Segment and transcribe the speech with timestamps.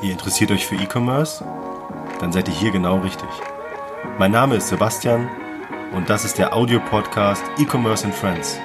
[0.00, 1.44] Ihr interessiert euch für E-Commerce?
[2.20, 3.28] Dann seid ihr hier genau richtig.
[4.16, 5.28] Mein Name ist Sebastian
[5.92, 8.60] und das ist der Audio-Podcast E-Commerce and Friends.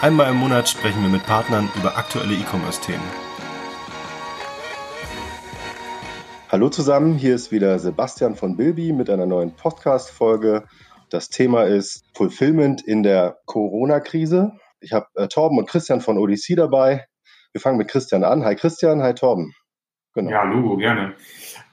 [0.00, 3.04] Einmal im Monat sprechen wir mit Partnern über aktuelle E-Commerce-Themen.
[6.48, 10.64] Hallo zusammen, hier ist wieder Sebastian von Bilby mit einer neuen Podcast-Folge.
[11.08, 14.50] Das Thema ist Fulfillment in der Corona-Krise.
[14.80, 17.06] Ich habe äh, Torben und Christian von Odyssey dabei.
[17.52, 18.44] Wir fangen mit Christian an.
[18.44, 19.54] Hi Christian, hi Torben.
[20.14, 20.30] Genau.
[20.30, 21.14] Ja, Logo, gerne.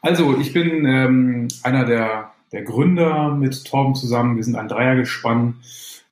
[0.02, 4.38] Also, ich bin ähm, einer der, der Gründer mit Torben zusammen.
[4.38, 5.60] Wir sind ein Dreiergespann.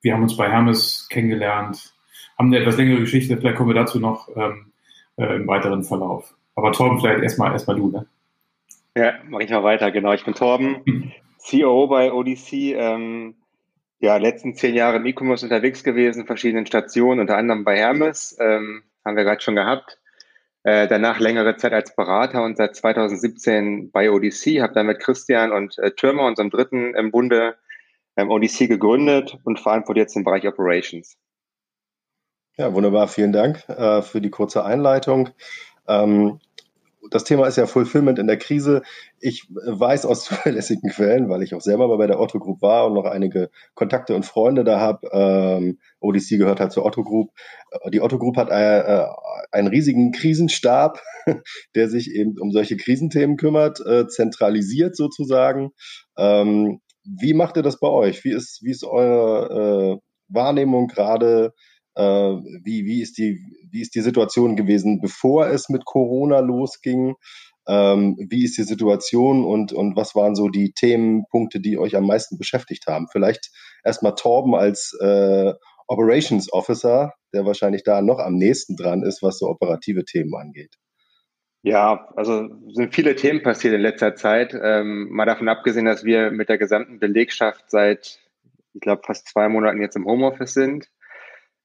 [0.02, 1.94] Wir haben uns bei Hermes kennengelernt,
[2.38, 3.38] haben eine etwas längere Geschichte.
[3.38, 4.72] Vielleicht kommen wir dazu noch ähm,
[5.18, 6.36] äh, im weiteren Verlauf.
[6.56, 8.06] Aber Torben, vielleicht erstmal erstmal du, ne?
[8.96, 9.92] Ja, mache ich mal weiter.
[9.92, 11.12] Genau, ich bin Torben, hm.
[11.38, 12.54] CEO bei ODC.
[12.54, 13.36] Ähm,
[14.00, 18.84] ja, letzten zehn Jahre im E-Commerce unterwegs gewesen, verschiedenen Stationen, unter anderem bei Hermes, ähm,
[19.04, 19.98] haben wir gerade schon gehabt.
[20.68, 25.54] Äh, danach längere Zeit als Berater und seit 2017 bei ODC, habe dann mit Christian
[25.54, 27.56] und äh, Türmer, unserem Dritten im Bunde,
[28.18, 31.16] ähm, ODC gegründet und verantwortet jetzt den Bereich Operations.
[32.58, 33.08] Ja, wunderbar.
[33.08, 35.30] Vielen Dank äh, für die kurze Einleitung.
[35.88, 36.42] Ähm,
[37.10, 38.82] das Thema ist ja Fulfillment in der Krise.
[39.20, 42.88] Ich weiß aus zuverlässigen Quellen, weil ich auch selber mal bei der Otto Group war
[42.88, 45.08] und noch einige Kontakte und Freunde da habe.
[45.12, 47.32] Ähm, ODC gehört halt zur Otto Group.
[47.72, 49.06] Äh, die Otto Group hat äh,
[49.52, 51.02] einen riesigen Krisenstab,
[51.76, 55.72] der sich eben um solche Krisenthemen kümmert, äh, zentralisiert sozusagen.
[56.18, 58.24] Ähm, wie macht ihr das bei euch?
[58.24, 61.54] Wie ist, wie ist eure äh, Wahrnehmung gerade?
[61.98, 62.04] Äh,
[62.64, 63.40] wie, wie, ist die,
[63.72, 67.16] wie ist die Situation gewesen, bevor es mit Corona losging?
[67.68, 72.06] Ähm, wie ist die Situation und, und was waren so die Themenpunkte, die euch am
[72.06, 73.08] meisten beschäftigt haben?
[73.12, 73.50] Vielleicht
[73.84, 75.54] erstmal Torben als äh,
[75.88, 80.76] Operations Officer, der wahrscheinlich da noch am nächsten dran ist, was so operative Themen angeht.
[81.64, 84.54] Ja, also sind viele Themen passiert in letzter Zeit.
[84.54, 88.20] Ähm, mal davon abgesehen, dass wir mit der gesamten Belegschaft seit,
[88.74, 90.90] ich glaube, fast zwei Monaten jetzt im Homeoffice sind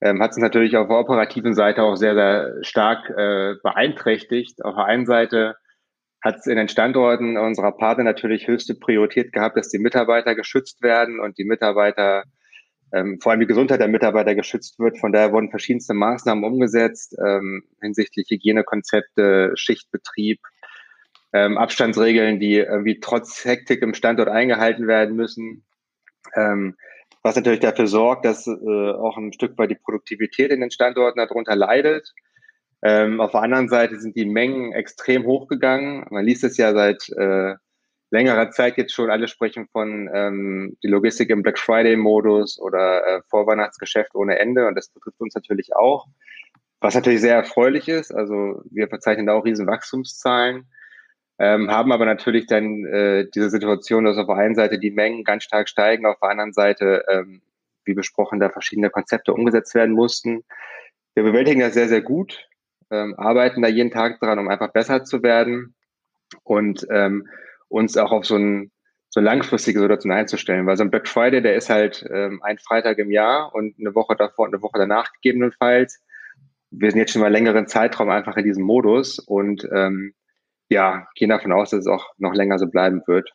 [0.03, 4.65] ähm, hat es natürlich auf der operativen Seite auch sehr, sehr stark äh, beeinträchtigt.
[4.65, 5.55] Auf der einen Seite
[6.21, 10.83] hat es in den Standorten unserer Partner natürlich höchste Priorität gehabt, dass die Mitarbeiter geschützt
[10.83, 12.25] werden und die Mitarbeiter,
[12.93, 14.99] ähm, vor allem die Gesundheit der Mitarbeiter geschützt wird.
[14.99, 20.41] Von daher wurden verschiedenste Maßnahmen umgesetzt ähm, hinsichtlich Hygienekonzepte, Schichtbetrieb,
[21.33, 25.65] ähm, Abstandsregeln, die irgendwie trotz Hektik im Standort eingehalten werden müssen.
[26.35, 26.77] Ähm,
[27.23, 31.19] was natürlich dafür sorgt, dass äh, auch ein Stück weit die Produktivität in den Standorten
[31.19, 32.13] darunter leidet.
[32.83, 36.05] Ähm, auf der anderen Seite sind die Mengen extrem hochgegangen.
[36.11, 37.55] Man liest es ja seit äh,
[38.11, 39.11] längerer Zeit jetzt schon.
[39.11, 44.67] Alle sprechen von ähm, die Logistik im Black Friday-Modus oder äh, Vorweihnachtsgeschäft ohne Ende.
[44.67, 46.07] Und das betrifft uns natürlich auch.
[46.81, 48.13] Was natürlich sehr erfreulich ist.
[48.13, 50.67] Also wir verzeichnen da auch riesen Wachstumszahlen
[51.43, 55.25] ähm, haben aber natürlich dann äh, diese Situation, dass auf der einen Seite die Mengen
[55.25, 57.43] ganz stark steigen, auf der anderen Seite, ähm,
[57.85, 60.45] wie besprochen, da verschiedene Konzepte umgesetzt werden mussten.
[61.15, 62.47] Wir bewältigen das sehr, sehr gut,
[62.93, 65.75] ähm, arbeiten da jeden Tag dran, um einfach besser zu werden
[66.45, 67.27] und ähm,
[67.67, 68.71] uns auch auf so ein
[69.09, 72.99] so langfristige Situation einzustellen, weil so ein Black Friday, der ist halt ähm, ein Freitag
[72.99, 76.01] im Jahr und eine Woche davor und eine Woche danach gegebenenfalls.
[76.71, 80.15] Wir sind jetzt schon mal längeren Zeitraum einfach in diesem Modus und ähm,
[80.73, 83.31] ja, gehen davon aus, dass es auch noch länger so bleiben wird.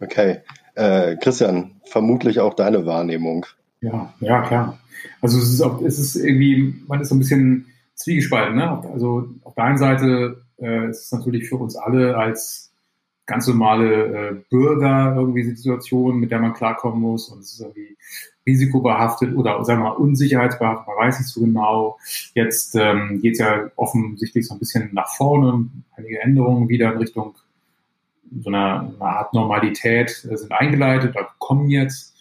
[0.00, 0.40] Okay.
[0.74, 3.46] Äh, Christian, vermutlich auch deine Wahrnehmung.
[3.80, 4.78] Ja, ja, klar.
[5.20, 8.56] Also es ist, auch, es ist irgendwie, man ist so ein bisschen zwiegespalten.
[8.56, 8.82] Ne?
[8.92, 12.71] Also auf der einen Seite äh, ist es natürlich für uns alle als
[13.32, 17.96] ganz normale äh, Bürger irgendwie Situation, mit der man klarkommen muss und es ist irgendwie
[18.46, 21.98] risikobehaftet oder sagen wir mal unsicherheitsbehaftet, man weiß nicht so genau.
[22.34, 25.66] Jetzt ähm, geht es ja offensichtlich so ein bisschen nach vorne,
[25.96, 27.34] einige Änderungen wieder in Richtung
[28.42, 32.12] so einer, einer Art Normalität äh, sind eingeleitet oder kommen jetzt.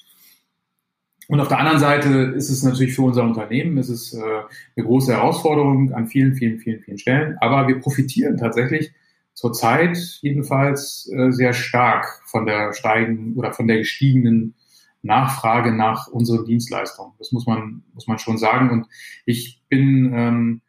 [1.27, 4.85] Und auf der anderen Seite ist es natürlich für unser Unternehmen, ist es äh, eine
[4.85, 7.37] große Herausforderung an vielen, vielen, vielen, vielen Stellen.
[7.41, 8.93] Aber wir profitieren tatsächlich
[9.33, 14.55] zurzeit jedenfalls äh, sehr stark von der steigen oder von der gestiegenen
[15.01, 17.13] Nachfrage nach unseren Dienstleistungen.
[17.17, 18.69] Das muss man, muss man schon sagen.
[18.69, 18.87] Und
[19.25, 20.61] ich bin ähm,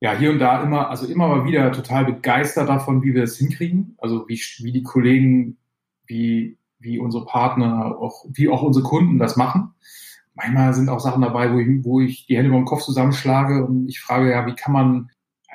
[0.00, 3.36] ja hier und da immer, also immer mal wieder total begeistert davon, wie wir das
[3.36, 3.96] hinkriegen.
[3.98, 5.58] Also wie, wie die Kollegen,
[6.06, 9.74] wie, wie unsere Partner, auch, wie auch unsere Kunden das machen.
[10.34, 13.64] Manchmal sind auch Sachen dabei, wo ich, wo ich die Hände über den Kopf zusammenschlage
[13.64, 15.10] und ich frage ja, wie kann man,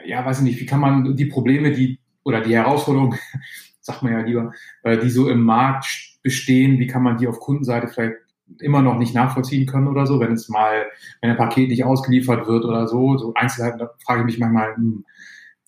[0.05, 1.99] ja, weiß ich nicht, wie kann man die Probleme, die
[2.29, 3.15] oder die Herausforderung,
[3.81, 4.53] sagt man ja lieber,
[4.83, 5.85] äh, die so im Markt
[6.23, 8.15] bestehen, wie kann man die auf Kundenseite vielleicht
[8.59, 10.85] immer noch nicht nachvollziehen können oder so, wenn es mal,
[11.21, 14.75] wenn ein Paket nicht ausgeliefert wird oder so, so Einzelheiten, da frage ich mich manchmal,
[14.75, 15.05] hm,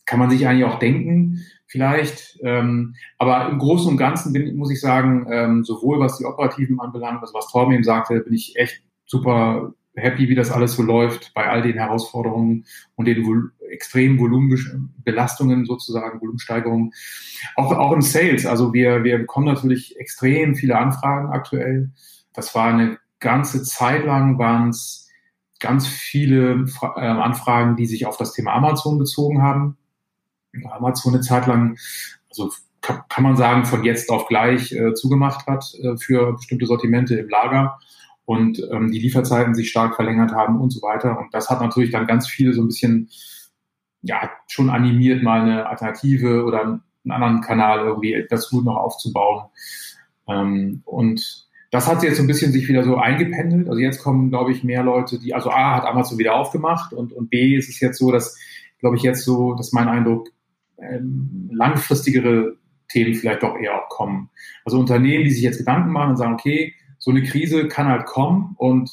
[0.05, 2.39] kann man sich eigentlich auch denken, vielleicht.
[2.43, 6.79] Ähm, aber im Großen und Ganzen bin, muss ich sagen, ähm, sowohl was die Operativen
[6.79, 10.83] anbelangt, also was Torben eben sagte, bin ich echt super happy, wie das alles so
[10.83, 12.65] läuft bei all den Herausforderungen
[12.95, 16.91] und den Vol extremen Volumenbelastungen sozusagen, Volumensteigerungen.
[17.55, 18.45] Auch, auch im Sales.
[18.45, 21.91] Also wir, wir bekommen natürlich extrem viele Anfragen aktuell.
[22.33, 25.09] Das war eine ganze Zeit lang, waren es
[25.59, 29.77] ganz viele Fra äh, Anfragen, die sich auf das Thema Amazon bezogen haben.
[30.69, 31.77] Amazon eine Zeit lang,
[32.29, 32.51] also
[32.81, 37.29] kann, man sagen, von jetzt auf gleich äh, zugemacht hat äh, für bestimmte Sortimente im
[37.29, 37.79] Lager
[38.25, 41.17] und ähm, die Lieferzeiten sich stark verlängert haben und so weiter.
[41.19, 43.09] Und das hat natürlich dann ganz viele so ein bisschen,
[44.01, 49.45] ja, schon animiert, mal eine Alternative oder einen anderen Kanal irgendwie dazu noch aufzubauen.
[50.27, 53.67] Ähm, und das hat jetzt so ein bisschen sich wieder so eingependelt.
[53.67, 57.13] Also jetzt kommen, glaube ich, mehr Leute, die, also A hat Amazon wieder aufgemacht und,
[57.13, 58.37] und B ist es jetzt so, dass,
[58.79, 60.29] glaube ich, jetzt so, dass mein Eindruck,
[60.77, 62.57] ähm, langfristigere
[62.89, 64.29] Themen vielleicht doch eher auch kommen.
[64.65, 68.05] Also Unternehmen, die sich jetzt Gedanken machen und sagen, okay, so eine Krise kann halt
[68.05, 68.91] kommen und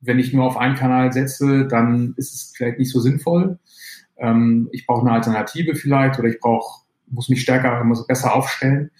[0.00, 3.58] wenn ich nur auf einen Kanal setze, dann ist es vielleicht nicht so sinnvoll.
[4.16, 8.90] Ähm, ich brauche eine Alternative vielleicht oder ich brauche, muss mich stärker, muss besser aufstellen,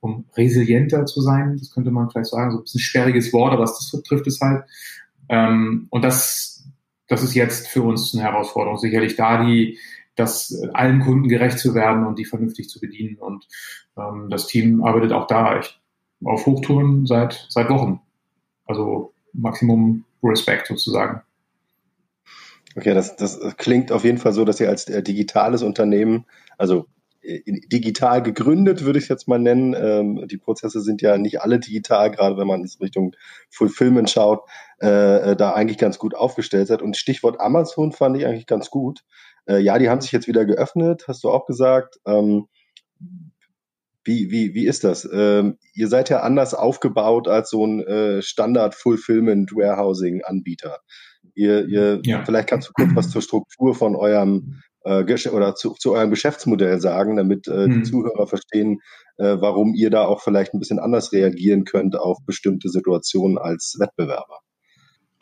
[0.00, 1.56] um resilienter zu sein.
[1.56, 4.64] Das könnte man vielleicht sagen, so ein bisschen sperriges Wort, aber das trifft es halt.
[5.28, 6.68] Ähm, und das,
[7.06, 8.78] das ist jetzt für uns eine Herausforderung.
[8.78, 9.78] Sicherlich da die,
[10.16, 13.16] das allen Kunden gerecht zu werden und die vernünftig zu bedienen.
[13.16, 13.46] Und
[13.96, 15.79] ähm, das Team arbeitet auch da echt
[16.24, 18.00] auf Hochtouren seit, seit Wochen.
[18.66, 21.22] Also Maximum Respekt sozusagen.
[22.76, 26.26] Okay, das, das klingt auf jeden Fall so, dass ihr als äh, digitales Unternehmen,
[26.56, 26.86] also
[27.22, 29.74] äh, digital gegründet, würde ich es jetzt mal nennen.
[29.74, 33.16] Ähm, die Prozesse sind ja nicht alle digital, gerade wenn man in Richtung
[33.50, 34.42] Fulfillment schaut,
[34.80, 36.80] äh, äh, da eigentlich ganz gut aufgestellt seid.
[36.80, 39.04] Und Stichwort Amazon fand ich eigentlich ganz gut.
[39.46, 41.98] Äh, ja, die haben sich jetzt wieder geöffnet, hast du auch gesagt.
[42.06, 42.46] Ähm,
[44.04, 45.08] wie, wie, wie ist das?
[45.12, 50.78] Ähm, ihr seid ja anders aufgebaut als so ein äh, Standard-Fulfillment-Warehousing-Anbieter.
[51.34, 52.24] Ihr, ihr, ja.
[52.24, 56.80] Vielleicht kannst du kurz was zur Struktur von eurem äh, oder zu, zu eurem Geschäftsmodell
[56.80, 57.72] sagen, damit äh, hm.
[57.72, 58.80] die Zuhörer verstehen,
[59.18, 63.76] äh, warum ihr da auch vielleicht ein bisschen anders reagieren könnt auf bestimmte Situationen als
[63.78, 64.40] Wettbewerber.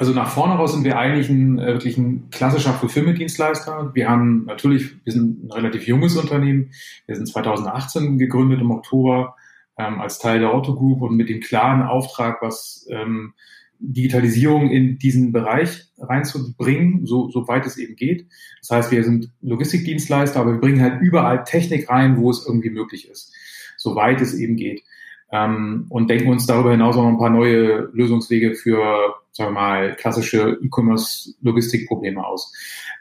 [0.00, 3.91] Also nach vorne raus sind wir eigentlich ein äh, wirklich ein klassischer Fulfillment-Dienstleister.
[3.95, 6.71] Wir haben natürlich, wir sind ein relativ junges Unternehmen.
[7.06, 9.35] Wir sind 2018 gegründet im Oktober
[9.77, 13.35] ähm, als Teil der Otto Group und mit dem klaren Auftrag, was ähm,
[13.81, 18.29] Digitalisierung in diesen Bereich reinzubringen, so, so weit es eben geht.
[18.61, 22.71] Das heißt, wir sind Logistikdienstleister, aber wir bringen halt überall Technik rein, wo es irgendwie
[22.71, 23.35] möglich ist,
[23.77, 24.85] so weit es eben geht
[25.33, 29.61] ähm, und denken uns darüber hinaus auch noch ein paar neue Lösungswege für, sagen wir
[29.61, 32.53] mal, klassische E-Commerce-Logistikprobleme aus.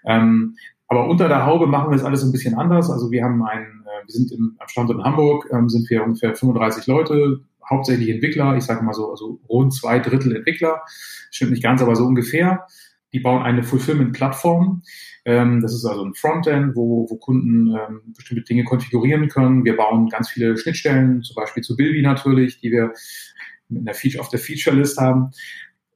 [0.05, 0.55] Ähm,
[0.87, 2.89] aber unter der Haube machen wir es alles ein bisschen anders.
[2.89, 6.03] Also wir haben einen, äh, wir sind im, am Standort in Hamburg, ähm, sind wir
[6.03, 10.81] ungefähr 35 Leute, hauptsächlich Entwickler, ich sage mal so, also rund zwei Drittel Entwickler,
[11.31, 12.65] stimmt nicht ganz, aber so ungefähr.
[13.13, 14.83] Die bauen eine Fulfillment-Plattform.
[15.25, 19.65] Ähm, das ist also ein Frontend, wo, wo Kunden ähm, bestimmte Dinge konfigurieren können.
[19.65, 22.93] Wir bauen ganz viele Schnittstellen, zum Beispiel zu Bilby natürlich, die wir
[23.69, 25.29] in der Feature, auf der Feature-List haben.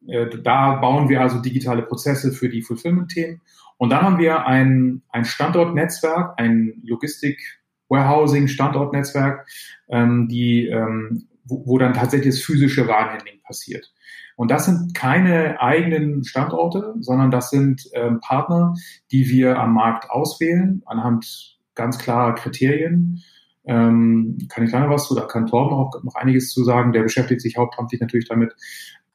[0.08, 3.42] Äh, da bauen wir also digitale Prozesse für die Fulfillment-Themen.
[3.78, 9.48] Und dann haben wir ein, ein Standortnetzwerk, ein Logistik-Warehousing-Standortnetzwerk,
[9.90, 13.92] ähm, die, ähm, wo, dann tatsächlich das physische Warenhandling passiert.
[14.36, 18.74] Und das sind keine eigenen Standorte, sondern das sind ähm, Partner,
[19.12, 23.24] die wir am Markt auswählen anhand ganz klarer Kriterien.
[23.66, 27.04] Ähm, kann ich noch was zu, da kann Torben auch noch einiges zu sagen, der
[27.04, 28.54] beschäftigt sich hauptamtlich natürlich damit.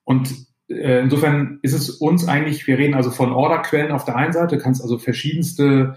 [0.04, 0.32] Und
[0.68, 4.58] äh, insofern ist es uns eigentlich, wir reden also von Orderquellen auf der einen Seite,
[4.58, 5.96] kannst also verschiedenste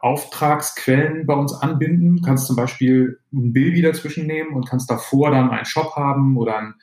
[0.00, 5.50] Auftragsquellen bei uns anbinden, kannst zum Beispiel ein Bill wieder zwischennehmen und kannst davor dann
[5.50, 6.74] einen Shop haben oder ein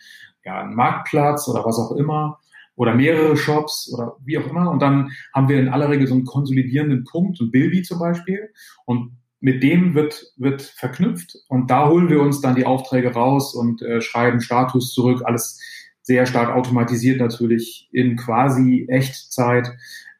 [0.45, 2.39] ja, einen Marktplatz oder was auch immer
[2.75, 4.69] oder mehrere Shops oder wie auch immer.
[4.71, 8.49] Und dann haben wir in aller Regel so einen konsolidierenden Punkt, ein Bilby zum Beispiel.
[8.85, 13.53] Und mit dem wird, wird verknüpft und da holen wir uns dann die Aufträge raus
[13.53, 15.59] und äh, schreiben Status zurück, alles
[16.01, 19.73] sehr stark automatisiert natürlich in quasi Echtzeit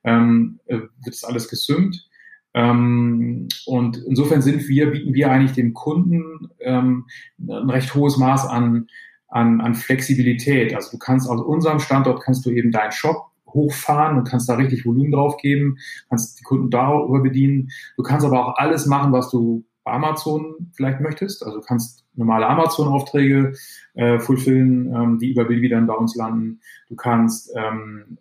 [0.03, 2.05] ähm, äh, wird es alles gesynkt.
[2.53, 7.05] Ähm, und insofern sind wir, bieten wir eigentlich dem Kunden ähm,
[7.39, 8.87] ein recht hohes Maß an
[9.33, 10.75] an, an Flexibilität.
[10.75, 14.55] Also du kannst aus unserem Standort kannst du eben deinen Shop hochfahren und kannst da
[14.55, 15.77] richtig Volumen drauf geben,
[16.09, 17.69] kannst die Kunden darüber bedienen.
[17.97, 21.43] Du kannst aber auch alles machen, was du bei Amazon vielleicht möchtest.
[21.43, 23.53] Also du kannst normale Amazon-Aufträge
[23.95, 26.61] äh, fulfillen, ähm, die über Bilby dann bei uns landen.
[26.87, 28.17] Du kannst ähm,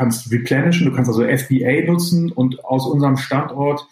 [0.00, 3.86] kannst replenishen, du kannst also FBA nutzen und aus unserem Standort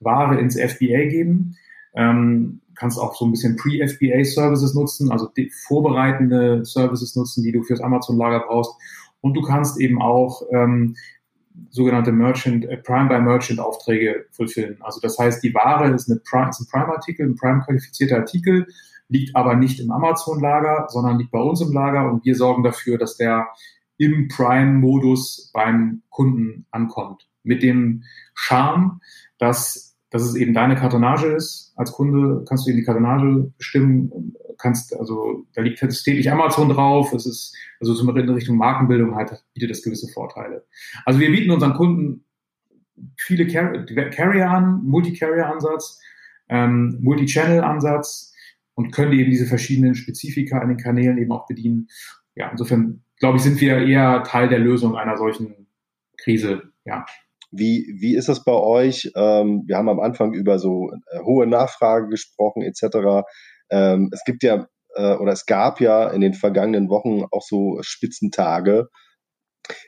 [0.00, 1.56] Ware ins FBA geben.
[1.94, 5.30] Ähm, kannst auch so ein bisschen Pre-FBA-Services nutzen, also
[5.68, 8.72] vorbereitende Services nutzen, die du fürs Amazon-Lager brauchst.
[9.20, 10.96] Und du kannst eben auch ähm,
[11.70, 14.78] sogenannte Merchant, äh, Prime by Merchant Aufträge fulfillen.
[14.80, 18.66] Also das heißt, die Ware ist, eine Prime, ist ein Prime-Artikel, ein Prime-qualifizierter Artikel,
[19.08, 22.98] liegt aber nicht im Amazon-Lager, sondern liegt bei uns im Lager und wir sorgen dafür,
[22.98, 23.46] dass der
[24.02, 27.28] im Prime-Modus beim Kunden ankommt.
[27.44, 28.02] Mit dem
[28.34, 29.00] Charme,
[29.38, 31.72] dass dass es eben deine Kartonage ist.
[31.74, 36.68] Als Kunde kannst du eben die Kartonage bestimmen, kannst, also da liegt halt täglich Amazon
[36.68, 37.14] drauf.
[37.14, 40.66] Es ist, also zum in Richtung Markenbildung halt bietet das gewisse Vorteile.
[41.06, 42.24] Also wir bieten unseren Kunden
[43.16, 45.98] viele Car Carrier an, Multi-Carrier-Ansatz,
[46.50, 48.34] ähm, Multi-Channel-Ansatz
[48.74, 51.88] und können eben diese verschiedenen Spezifika in den Kanälen eben auch bedienen.
[52.34, 55.68] Ja, insofern glaube ich, sind wir eher Teil der Lösung einer solchen
[56.18, 56.72] Krise.
[56.84, 57.06] Ja.
[57.52, 59.12] Wie, wie ist das bei euch?
[59.14, 63.24] Ähm, wir haben am Anfang über so äh, hohe Nachfrage gesprochen etc.
[63.70, 67.78] Ähm, es gibt ja äh, oder es gab ja in den vergangenen Wochen auch so
[67.82, 68.88] Spitzentage.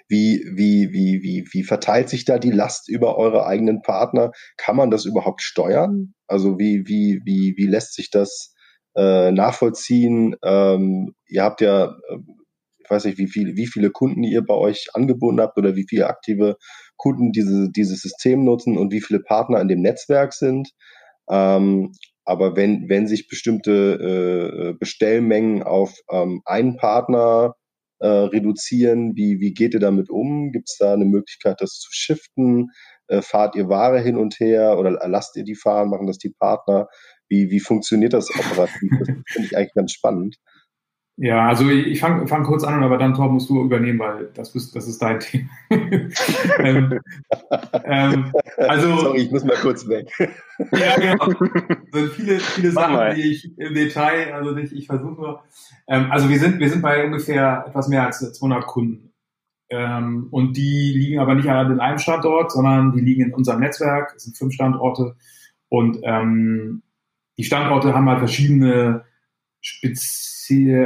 [0.06, 4.30] Wie, wie, wie, wie, wie verteilt sich da die Last über eure eigenen Partner?
[4.56, 6.14] Kann man das überhaupt steuern?
[6.28, 8.54] Also wie, wie, wie, wie lässt sich das
[8.94, 10.36] äh, nachvollziehen?
[10.44, 12.18] Ähm, ihr habt ja, äh,
[12.84, 15.86] ich weiß nicht, wie viele, wie viele Kunden ihr bei euch angebunden habt oder wie
[15.88, 16.56] viele aktive
[16.96, 20.70] Kunden diese, dieses System nutzen und wie viele Partner in dem Netzwerk sind.
[21.30, 21.92] Ähm,
[22.24, 27.54] aber wenn, wenn sich bestimmte äh, Bestellmengen auf ähm, einen Partner
[28.00, 30.52] äh, reduzieren, wie, wie geht ihr damit um?
[30.52, 32.70] Gibt es da eine Möglichkeit, das zu shiften?
[33.08, 35.90] Äh, fahrt ihr Ware hin und her oder lasst ihr die fahren?
[35.90, 36.88] Machen das die Partner?
[37.28, 38.90] Wie, wie funktioniert das operativ?
[38.98, 40.36] Das finde ich eigentlich ganz spannend.
[41.16, 44.52] Ja, also ich fange fang kurz an, aber dann, Tor, musst du übernehmen, weil das,
[44.56, 45.48] ist, das ist dein Thema.
[46.58, 47.00] ähm,
[47.84, 50.10] ähm, also, Sorry, ich muss mal kurz weg.
[50.72, 51.26] ja, genau.
[51.92, 55.44] sind viele, viele Sachen, die ich im Detail, also nicht, ich versuche nur.
[55.86, 59.12] Ähm, also wir sind, wir sind bei ungefähr etwas mehr als 200 Kunden.
[59.70, 63.60] Ähm, und die liegen aber nicht alle in einem Standort, sondern die liegen in unserem
[63.60, 64.14] Netzwerk.
[64.16, 65.14] Es sind fünf Standorte.
[65.68, 66.82] Und ähm,
[67.38, 69.04] die Standorte haben halt verschiedene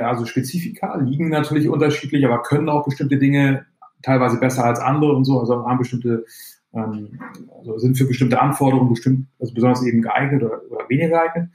[0.03, 3.67] Also Spezifika, liegen natürlich unterschiedlich, aber können auch bestimmte Dinge
[4.03, 6.25] teilweise besser als andere und so, also haben bestimmte,
[6.73, 7.21] ähm,
[7.59, 11.51] also sind für bestimmte Anforderungen bestimmt, also besonders eben geeignet oder, oder weniger geeignet.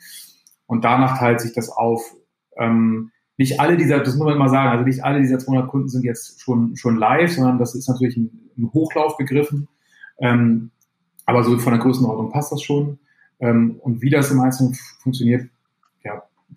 [0.65, 2.15] Und danach teilt sich das auf.
[2.57, 5.89] Ähm, nicht alle dieser, das muss man mal sagen, also nicht alle dieser 200 Kunden
[5.89, 9.67] sind jetzt schon, schon live, sondern das ist natürlich ein, ein Hochlauf begriffen.
[10.19, 10.71] Ähm,
[11.25, 12.99] aber so von der Größenordnung passt das schon.
[13.39, 15.49] Ähm, und wie das im Einzelnen funktioniert,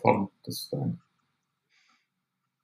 [0.02, 1.00] Tom, das sein.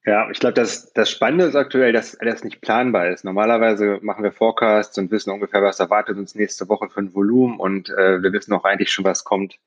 [0.04, 3.25] Ja, ich glaube, das, das Spannende ist aktuell, dass alles nicht planbar ist.
[3.25, 7.61] Normalerweise machen wir Forecasts und wissen ungefähr, was erwartet uns nächste Woche für ein Volumen
[7.61, 9.59] und äh, wir wissen auch eigentlich schon, was kommt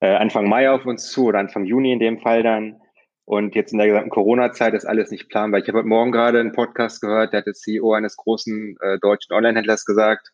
[0.00, 2.80] äh, Anfang Mai auf uns zu oder Anfang Juni in dem Fall dann.
[3.24, 5.60] Und jetzt in der gesamten Corona-Zeit ist alles nicht planbar.
[5.60, 8.98] Ich habe heute Morgen gerade einen Podcast gehört, der hat der CEO eines großen äh,
[8.98, 10.32] deutschen Online-Händlers gesagt,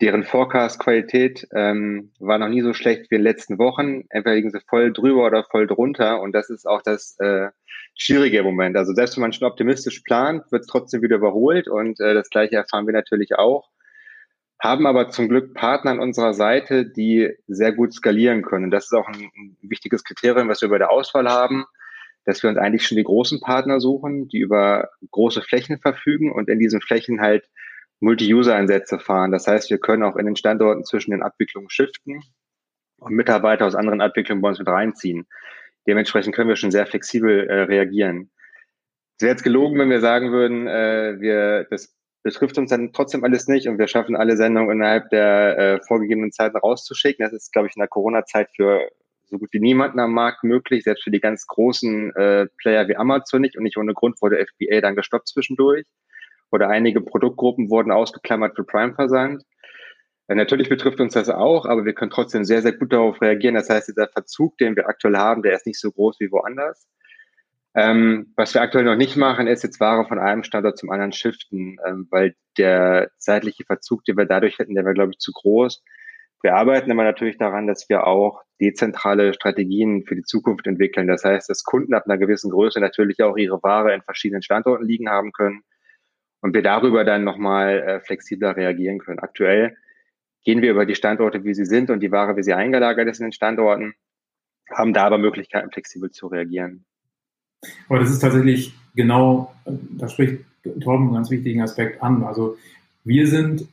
[0.00, 4.04] deren Forecast-Qualität ähm, war noch nie so schlecht wie in den letzten Wochen.
[4.10, 6.20] Entweder liegen sie voll drüber oder voll drunter.
[6.20, 7.48] Und das ist auch das äh,
[7.94, 8.76] schwierige Moment.
[8.76, 11.66] Also selbst wenn man schon optimistisch plant, wird es trotzdem wieder überholt.
[11.66, 13.70] Und äh, das gleiche erfahren wir natürlich auch.
[14.58, 18.70] Haben aber zum Glück Partner an unserer Seite, die sehr gut skalieren können.
[18.70, 21.64] Das ist auch ein, ein wichtiges Kriterium, was wir bei der Auswahl haben,
[22.26, 26.48] dass wir uns eigentlich schon die großen Partner suchen, die über große Flächen verfügen und
[26.50, 27.48] in diesen Flächen halt
[28.00, 29.32] Multi-User-Einsätze fahren.
[29.32, 32.22] Das heißt, wir können auch in den Standorten zwischen den Abwicklungen shiften
[32.98, 35.26] und Mitarbeiter aus anderen Abwicklungen bei uns mit reinziehen.
[35.86, 38.30] Dementsprechend können wir schon sehr flexibel äh, reagieren.
[39.16, 43.24] Es wäre jetzt gelogen, wenn wir sagen würden, äh, wir, das betrifft uns dann trotzdem
[43.24, 47.24] alles nicht und wir schaffen alle Sendungen innerhalb der äh, vorgegebenen Zeiten rauszuschicken.
[47.24, 48.90] Das ist, glaube ich, in der Corona-Zeit für
[49.28, 52.96] so gut wie niemanden am Markt möglich, selbst für die ganz großen äh, Player wie
[52.96, 55.86] Amazon nicht und nicht ohne Grund wurde FBA dann gestoppt zwischendurch
[56.50, 59.42] oder einige Produktgruppen wurden ausgeklammert für Prime-Versand.
[60.28, 63.54] Äh, natürlich betrifft uns das auch, aber wir können trotzdem sehr, sehr gut darauf reagieren.
[63.54, 66.88] Das heißt, dieser Verzug, den wir aktuell haben, der ist nicht so groß wie woanders.
[67.74, 71.12] Ähm, was wir aktuell noch nicht machen, ist jetzt Ware von einem Standort zum anderen
[71.12, 75.32] shiften, ähm, weil der zeitliche Verzug, den wir dadurch hätten, der wäre, glaube ich, zu
[75.32, 75.84] groß.
[76.42, 81.06] Wir arbeiten aber natürlich daran, dass wir auch dezentrale Strategien für die Zukunft entwickeln.
[81.06, 84.86] Das heißt, dass Kunden ab einer gewissen Größe natürlich auch ihre Ware in verschiedenen Standorten
[84.86, 85.62] liegen haben können
[86.46, 89.18] und wir darüber dann nochmal äh, flexibler reagieren können.
[89.18, 89.76] Aktuell
[90.44, 93.20] gehen wir über die Standorte, wie sie sind und die Ware, wie sie eingelagert ist
[93.20, 93.94] in den Standorten,
[94.70, 96.84] haben da aber Möglichkeiten, flexibel zu reagieren.
[97.88, 100.44] Aber das ist tatsächlich genau, da spricht
[100.80, 102.22] Torben einen ganz wichtigen Aspekt an.
[102.24, 102.56] Also
[103.04, 103.66] wir sind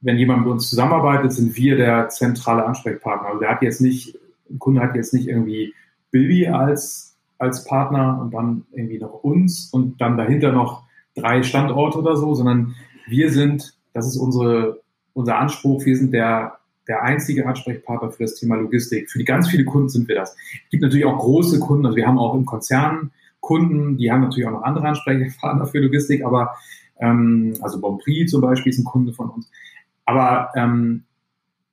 [0.00, 3.28] wenn jemand mit uns zusammenarbeitet, sind wir der zentrale Ansprechpartner.
[3.28, 4.18] Also der hat jetzt nicht,
[4.50, 5.74] ein Kunde hat jetzt nicht irgendwie
[6.10, 11.98] Billy als, als Partner und dann irgendwie noch uns und dann dahinter noch drei Standorte
[11.98, 12.74] oder so, sondern
[13.06, 14.80] wir sind, das ist unsere,
[15.12, 19.10] unser Anspruch, wir sind der, der einzige Ansprechpartner für das Thema Logistik.
[19.10, 20.36] Für die ganz viele Kunden sind wir das.
[20.64, 24.20] Es gibt natürlich auch große Kunden, also wir haben auch im Konzern Kunden, die haben
[24.20, 26.54] natürlich auch noch andere Ansprechpartner für Logistik, aber
[27.00, 29.50] ähm, also Bonprix zum Beispiel ist ein Kunde von uns.
[30.04, 31.04] Aber ähm,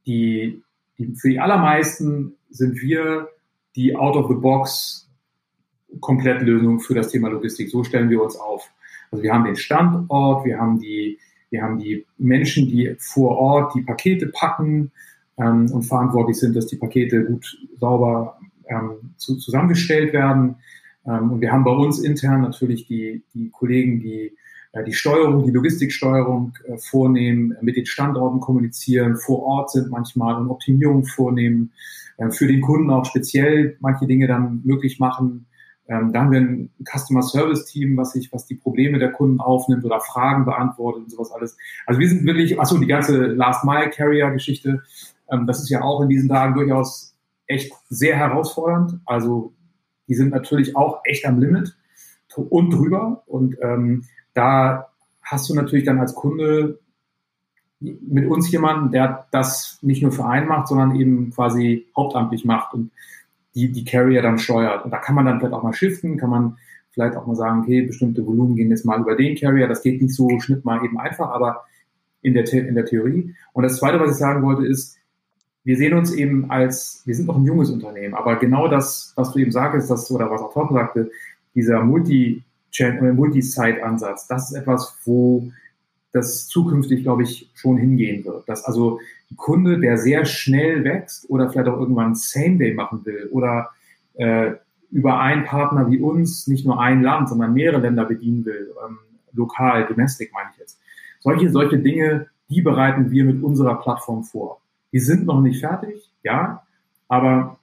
[0.06, 0.64] die,
[0.98, 3.28] die, für die allermeisten sind wir
[3.76, 5.10] die Out-of-the-Box
[6.00, 7.70] Komplettlösung für das Thema Logistik.
[7.70, 8.70] So stellen wir uns auf.
[9.12, 13.76] Also wir haben den Standort, wir haben die, wir haben die Menschen, die vor Ort
[13.76, 14.92] die Pakete packen
[15.38, 20.56] ähm, und verantwortlich sind, dass die Pakete gut sauber ähm, zu, zusammengestellt werden.
[21.06, 24.34] Ähm, und wir haben bei uns intern natürlich die, die Kollegen, die
[24.78, 30.36] äh, die Steuerung, die Logistiksteuerung äh, vornehmen, mit den Standorten kommunizieren, vor Ort sind manchmal
[30.36, 31.72] und Optimierung vornehmen,
[32.18, 35.46] äh, für den Kunden auch speziell manche Dinge dann möglich machen.
[35.90, 39.40] Ähm, da haben wir ein Customer Service Team, was sich, was die Probleme der Kunden
[39.40, 41.58] aufnimmt oder Fragen beantwortet und sowas alles.
[41.86, 44.84] Also wir sind wirklich, achso, die ganze Last Mile Carrier Geschichte,
[45.32, 47.16] ähm, das ist ja auch in diesen Tagen durchaus
[47.48, 49.00] echt sehr herausfordernd.
[49.06, 49.54] Also
[50.08, 51.76] die sind natürlich auch echt am Limit
[52.36, 54.04] und drüber und ähm,
[54.34, 54.90] da
[55.24, 56.80] hast du natürlich dann als Kunde
[57.80, 62.74] mit uns jemanden, der das nicht nur für einen macht, sondern eben quasi hauptamtlich macht
[62.74, 62.92] und
[63.58, 64.86] die, die Carrier dann steuert.
[64.86, 66.58] Und da kann man dann vielleicht auch mal shiften, kann man
[66.92, 69.68] vielleicht auch mal sagen, okay, bestimmte Volumen gehen jetzt mal über den Carrier.
[69.68, 71.64] Das geht nicht so schnitt mal eben einfach, aber
[72.22, 73.36] in der, in der Theorie.
[73.54, 74.98] Und das Zweite, was ich sagen wollte, ist,
[75.64, 79.34] wir sehen uns eben als, wir sind noch ein junges Unternehmen, aber genau das, was
[79.34, 81.12] du eben sagst, das, oder was auch Tom sagte,
[81.56, 82.44] dieser Multi,
[82.80, 85.52] Multi-Site-Ansatz, das ist etwas, wo
[86.18, 88.48] das zukünftig, glaube ich, schon hingehen wird.
[88.50, 89.00] Dass also
[89.32, 93.70] ein Kunde, der sehr schnell wächst oder vielleicht auch irgendwann Same-Day machen will oder
[94.16, 94.52] äh,
[94.92, 99.00] über einen Partner wie uns nicht nur ein Land, sondern mehrere Länder bedienen will, ähm,
[99.34, 100.80] lokal, domestic meine ich jetzt.
[101.20, 104.62] Solche, solche Dinge, die bereiten wir mit unserer Plattform vor.
[104.94, 106.64] Die sind noch nicht fertig, ja,
[107.08, 107.60] aber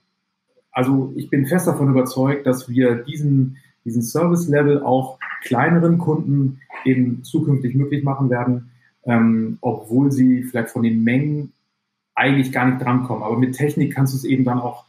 [0.71, 7.23] also ich bin fest davon überzeugt, dass wir diesen, diesen Service-Level auch kleineren Kunden eben
[7.23, 8.71] zukünftig möglich machen werden,
[9.05, 11.53] ähm, obwohl sie vielleicht von den Mengen
[12.15, 13.23] eigentlich gar nicht drankommen.
[13.23, 14.85] Aber mit Technik kannst du es eben dann auch,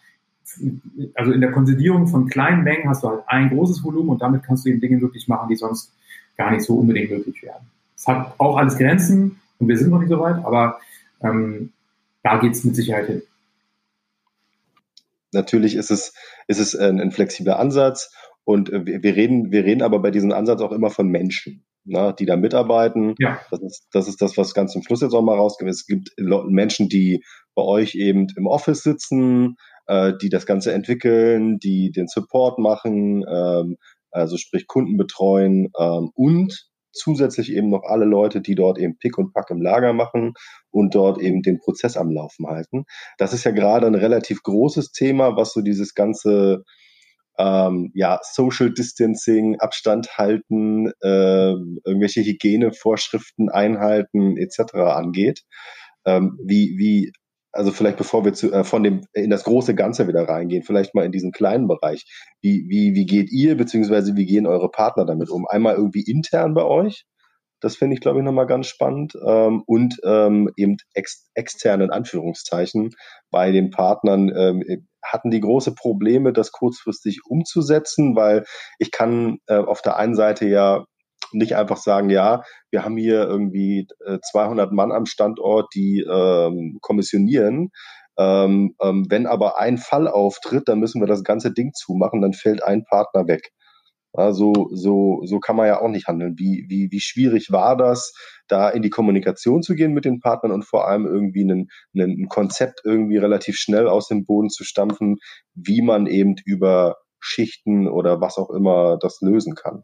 [1.14, 4.42] also in der Konsolidierung von kleinen Mengen hast du halt ein großes Volumen und damit
[4.42, 5.92] kannst du eben Dinge möglich machen, die sonst
[6.37, 7.62] gar nicht so unbedingt möglich wären.
[7.94, 10.78] Es hat auch alles Grenzen und wir sind noch nicht so weit, aber
[11.22, 11.72] ähm,
[12.22, 13.22] da geht es mit Sicherheit hin.
[15.32, 16.14] Natürlich ist es,
[16.46, 18.14] ist es ein, ein flexibler Ansatz
[18.46, 22.14] und äh, wir reden, wir reden aber bei diesem Ansatz auch immer von Menschen, ne,
[22.16, 23.16] die da mitarbeiten.
[23.18, 23.40] Ja.
[23.50, 25.68] Das ist, das ist das, was ganz zum Schluss jetzt auch mal rausgeht.
[25.68, 27.24] Es gibt Menschen, die
[27.56, 29.56] bei euch eben im Office sitzen,
[29.88, 33.78] äh, die das Ganze entwickeln, die den Support machen, ähm,
[34.12, 39.18] also sprich Kunden betreuen ähm, und zusätzlich eben noch alle Leute, die dort eben Pick
[39.18, 40.35] und Pack im Lager machen
[40.70, 42.85] und dort eben den Prozess am Laufen halten.
[43.18, 46.62] Das ist ja gerade ein relativ großes Thema, was so dieses ganze
[47.38, 51.53] ähm, ja, Social Distancing, Abstand halten, äh,
[51.85, 54.75] irgendwelche Hygienevorschriften einhalten etc.
[54.75, 55.42] angeht.
[56.05, 57.12] Ähm, wie, wie,
[57.53, 60.94] also vielleicht bevor wir zu, äh, von dem in das große Ganze wieder reingehen, vielleicht
[60.94, 62.05] mal in diesen kleinen Bereich.
[62.40, 65.46] Wie, wie, wie geht ihr, beziehungsweise wie gehen eure Partner damit um?
[65.49, 67.05] Einmal irgendwie intern bei euch,
[67.60, 69.14] das finde ich, glaube ich, nochmal ganz spannend.
[69.26, 72.90] Ähm, und ähm, eben ex externen Anführungszeichen
[73.30, 74.32] bei den Partnern.
[74.34, 78.44] Ähm, hatten die große Probleme, das kurzfristig umzusetzen, weil
[78.78, 80.84] ich kann äh, auf der einen Seite ja
[81.32, 86.78] nicht einfach sagen, ja, wir haben hier irgendwie äh, 200 Mann am Standort, die ähm,
[86.80, 87.70] kommissionieren.
[88.18, 92.32] Ähm, ähm, wenn aber ein Fall auftritt, dann müssen wir das ganze Ding zumachen, dann
[92.32, 93.50] fällt ein Partner weg.
[94.16, 96.35] Ja, so, so, kann man ja auch nicht handeln.
[96.38, 98.14] Wie, wie, wie schwierig war das,
[98.48, 102.29] da in die Kommunikation zu gehen mit den Partnern und vor allem irgendwie ein, ein
[102.29, 105.16] Konzept irgendwie relativ schnell aus dem Boden zu stampfen,
[105.55, 109.83] wie man eben über Schichten oder was auch immer das lösen kann?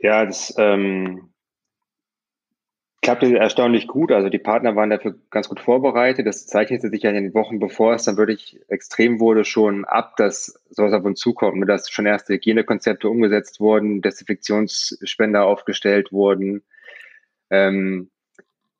[0.00, 1.32] Ja, das ähm,
[3.00, 4.12] klappte erstaunlich gut.
[4.12, 6.26] Also die Partner waren dafür ganz gut vorbereitet.
[6.26, 10.16] Das zeichnete sich ja in den Wochen, bevor es dann wirklich extrem wurde, schon ab,
[10.16, 16.62] dass sowas auf uns zukommt, dass schon erste Hygienekonzepte umgesetzt wurden, Desinfektionsspender aufgestellt wurden
[17.50, 18.10] ähm,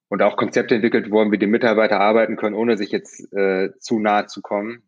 [0.09, 3.99] und auch Konzepte entwickelt wurden, wie die Mitarbeiter arbeiten können, ohne sich jetzt äh, zu
[3.99, 4.83] nahe zu kommen.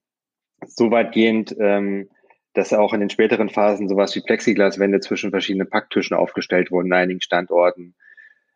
[0.66, 2.10] So weitgehend, ähm,
[2.52, 6.92] dass auch in den späteren Phasen sowas wie Plexiglaswände zwischen verschiedenen Packtischen aufgestellt wurden in
[6.92, 7.94] einigen Standorten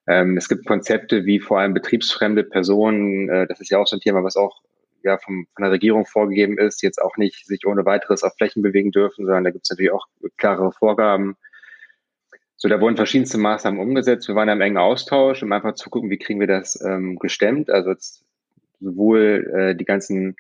[0.06, 3.28] Ähm, es gibt Konzepte wie vor allem betriebsfremde Personen.
[3.28, 4.62] Äh, das ist ja auch so ein Thema, was auch
[5.02, 8.62] ja vom, von der Regierung vorgegeben ist, jetzt auch nicht sich ohne weiteres auf Flächen
[8.62, 11.36] bewegen dürfen, sondern da gibt es natürlich auch klarere Vorgaben.
[12.56, 14.26] So, da wurden verschiedenste Maßnahmen umgesetzt.
[14.28, 17.68] Wir waren im engen Austausch, um einfach zu gucken, wie kriegen wir das ähm, gestemmt.
[17.68, 17.94] Also
[18.80, 20.36] sowohl äh, die ganzen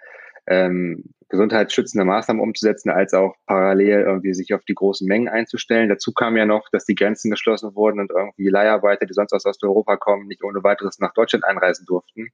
[0.46, 5.88] ähm, gesundheitsschützende Maßnahmen umzusetzen, als auch parallel irgendwie sich auf die großen Mengen einzustellen.
[5.88, 9.44] Dazu kam ja noch, dass die Grenzen geschlossen wurden und irgendwie Leiharbeiter, die sonst aus
[9.44, 12.28] Osteuropa kommen, nicht ohne weiteres nach Deutschland einreisen durften.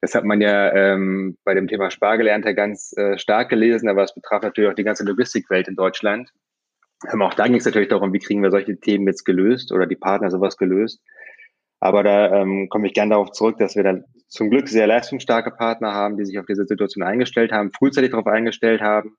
[0.00, 4.14] Das hat man ja ähm, bei dem Thema Spargelernte ganz äh, stark gelesen, aber es
[4.14, 6.30] betraf natürlich auch die ganze Logistikwelt in Deutschland.
[7.06, 9.86] Aber auch da ging es natürlich darum, wie kriegen wir solche Themen jetzt gelöst oder
[9.86, 11.00] die Partner sowas gelöst.
[11.80, 15.52] Aber da ähm, komme ich gerne darauf zurück, dass wir da zum Glück sehr leistungsstarke
[15.52, 19.16] Partner haben, die sich auf diese Situation eingestellt haben, frühzeitig darauf eingestellt haben.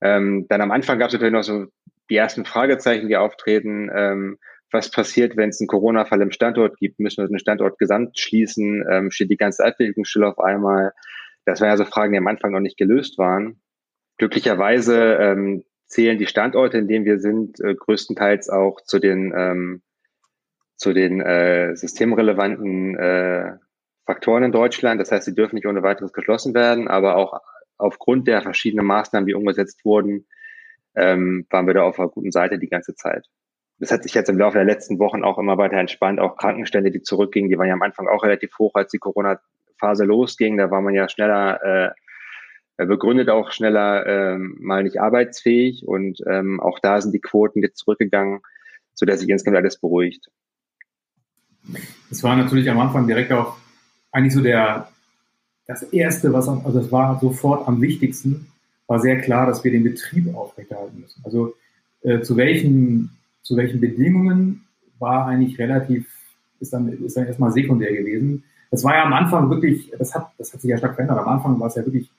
[0.00, 1.66] Ähm, dann am Anfang gab es natürlich noch so
[2.10, 3.90] die ersten Fragezeichen, die auftreten.
[3.94, 4.38] Ähm,
[4.70, 7.00] was passiert, wenn es einen Corona-Fall im Standort gibt?
[7.00, 8.84] Müssen wir den Standort gesamt schließen?
[8.90, 10.92] Ähm, steht die ganze Abwicklung still auf einmal?
[11.44, 13.60] Das waren ja so Fragen, die am Anfang noch nicht gelöst waren.
[14.18, 19.82] Glücklicherweise ähm, zählen die Standorte, in denen wir sind, äh, größtenteils auch zu den ähm,
[20.78, 23.56] zu den äh, systemrelevanten äh,
[24.06, 25.00] Faktoren in Deutschland.
[25.00, 27.40] Das heißt, sie dürfen nicht ohne weiteres geschlossen werden, aber auch
[27.76, 30.26] aufgrund der verschiedenen Maßnahmen, die umgesetzt wurden,
[30.96, 33.26] ähm, waren wir da auf einer guten Seite die ganze Zeit.
[33.78, 36.20] Das hat sich jetzt im Laufe der letzten Wochen auch immer weiter entspannt.
[36.20, 40.04] Auch Krankenstände, die zurückgingen, die waren ja am Anfang auch relativ hoch, als die Corona-Phase
[40.04, 40.56] losging.
[40.56, 41.94] Da war man ja schneller
[42.76, 45.86] äh, begründet, auch schneller äh, mal nicht arbeitsfähig.
[45.86, 48.40] Und ähm, auch da sind die Quoten jetzt zurückgegangen,
[48.94, 50.28] sodass sich insgesamt alles beruhigt.
[52.08, 53.56] Das war natürlich am Anfang direkt auch
[54.12, 54.88] eigentlich so der,
[55.66, 58.46] das erste, was, also es war sofort am wichtigsten,
[58.86, 61.22] war sehr klar, dass wir den Betrieb aufrechterhalten müssen.
[61.24, 61.54] Also
[62.02, 63.10] äh, zu welchen,
[63.42, 64.64] zu welchen Bedingungen
[64.98, 66.06] war eigentlich relativ,
[66.58, 68.44] ist dann, ist dann erstmal sekundär gewesen.
[68.70, 71.18] Das war ja am Anfang wirklich, das hat, das hat sich ja stark verändert.
[71.18, 72.10] Am Anfang war es ja wirklich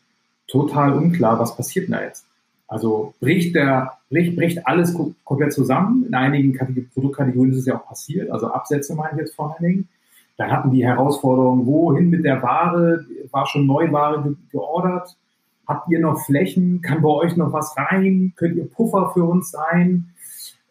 [0.48, 2.26] total unklar, was passiert denn da jetzt.
[2.70, 6.06] Also bricht der, bricht, bricht alles komplett zusammen.
[6.08, 6.58] In einigen
[6.94, 8.30] Produktkategorien ist es ja auch passiert.
[8.30, 9.90] Also Absätze meine ich jetzt vor allen Dingen.
[10.38, 13.06] Dann hatten die Herausforderungen, wohin mit der Ware?
[13.32, 15.18] War schon Neuware ge geordert?
[15.68, 16.82] Habt ihr noch Flächen?
[16.82, 18.34] Kann bei euch noch was rein?
[18.36, 20.06] Könnt ihr Puffer für uns sein?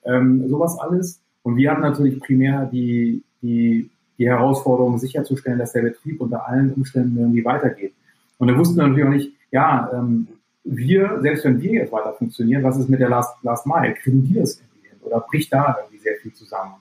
[0.04, 1.20] Ähm, sowas alles.
[1.42, 6.72] Und wir hatten natürlich primär die, die, die Herausforderung sicherzustellen, dass der Betrieb unter allen
[6.72, 7.92] Umständen irgendwie weitergeht.
[8.38, 10.28] Und da wussten wir natürlich auch nicht, ja, ähm,
[10.64, 13.94] wir, selbst wenn wir jetzt weiter funktionieren, was ist mit der Last, Last Mile?
[13.94, 14.98] Kriegen die das irgendwie hin?
[15.02, 16.74] Oder bricht da irgendwie sehr viel zusammen?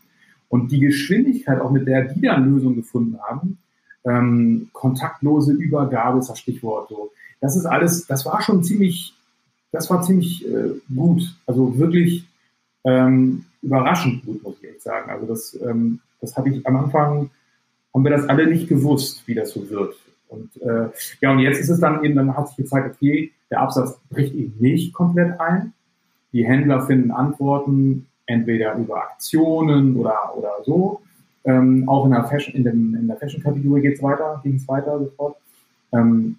[0.50, 3.58] Und die Geschwindigkeit, auch mit der die dann Lösungen gefunden haben,
[4.06, 7.12] ähm, kontaktlose Übergabe ist das Stichwort so.
[7.42, 9.14] Das ist alles, das war schon ziemlich,
[9.72, 11.36] das war ziemlich äh, gut.
[11.46, 12.26] Also wirklich
[12.84, 15.12] ähm, überraschend gut, muss ich echt sagen.
[15.12, 17.30] Also das, ähm, das habe ich am Anfang,
[17.94, 19.96] haben wir das alle nicht gewusst, wie das so wird.
[20.28, 20.90] Und äh,
[21.22, 24.36] ja, und jetzt ist es dann eben, dann hat sich gezeigt, okay, der Absatz bricht
[24.36, 25.74] eben nicht komplett ein.
[26.34, 31.02] Die Händler finden Antworten entweder über Aktionen oder, oder so.
[31.46, 34.68] Ähm, auch in der Fashion, in, dem, in der Fashion-Kategorie geht es weiter, ging es
[34.68, 35.38] weiter sofort.
[35.94, 36.38] Ähm,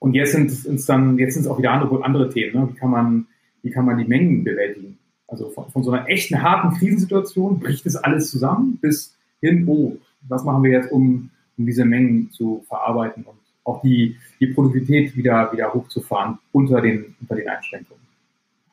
[0.00, 2.60] und jetzt sind es dann, jetzt sind es auch wieder andere, andere Themen.
[2.60, 2.68] Ne?
[2.72, 3.26] Wie kann man,
[3.62, 4.98] wie kann man die Mengen bewältigen?
[5.28, 9.96] Also von, von so einer echten harten Krisensituation bricht es alles zusammen bis hin, oh,
[10.28, 15.16] was machen wir jetzt, um, um diese Mengen zu verarbeiten und auch die, die Produktivität
[15.16, 18.02] wieder, wieder hochzufahren unter den, unter den Einschränkungen.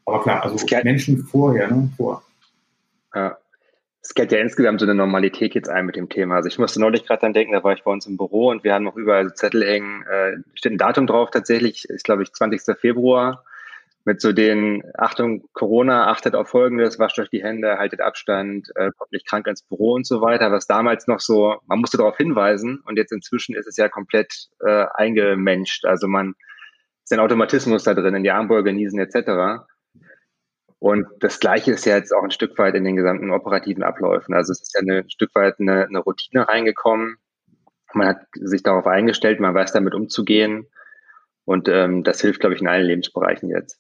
[0.06, 2.24] Aber klar, also Menschen vorher, ne, vor.
[3.14, 3.38] Ja.
[4.02, 6.36] Es geht ja insgesamt so eine Normalität jetzt ein mit dem Thema.
[6.36, 8.64] Also ich musste neulich gerade dran denken, da war ich bei uns im Büro und
[8.64, 12.32] wir haben noch überall Zettel hängen, äh, steht ein Datum drauf tatsächlich, ist glaube ich
[12.32, 12.76] 20.
[12.80, 13.44] Februar
[14.06, 18.92] mit so den, Achtung, Corona, achtet auf Folgendes, wascht euch die Hände, haltet Abstand, äh,
[18.98, 22.18] kommt nicht krank ins Büro und so weiter, was damals noch so, man musste darauf
[22.18, 25.86] hinweisen und jetzt inzwischen ist es ja komplett äh, eingemenscht.
[25.86, 26.36] Also man
[27.04, 29.64] ist ein Automatismus da drin, in die Armbeuge niesen etc.
[30.80, 34.34] Und das Gleiche ist ja jetzt auch ein Stück weit in den gesamten operativen Abläufen.
[34.34, 37.18] Also es ist ja ein Stück weit eine, eine Routine reingekommen.
[37.94, 40.68] Man hat sich darauf eingestellt, man weiß damit umzugehen.
[41.44, 43.80] Und ähm, das hilft, glaube ich, in allen Lebensbereichen jetzt.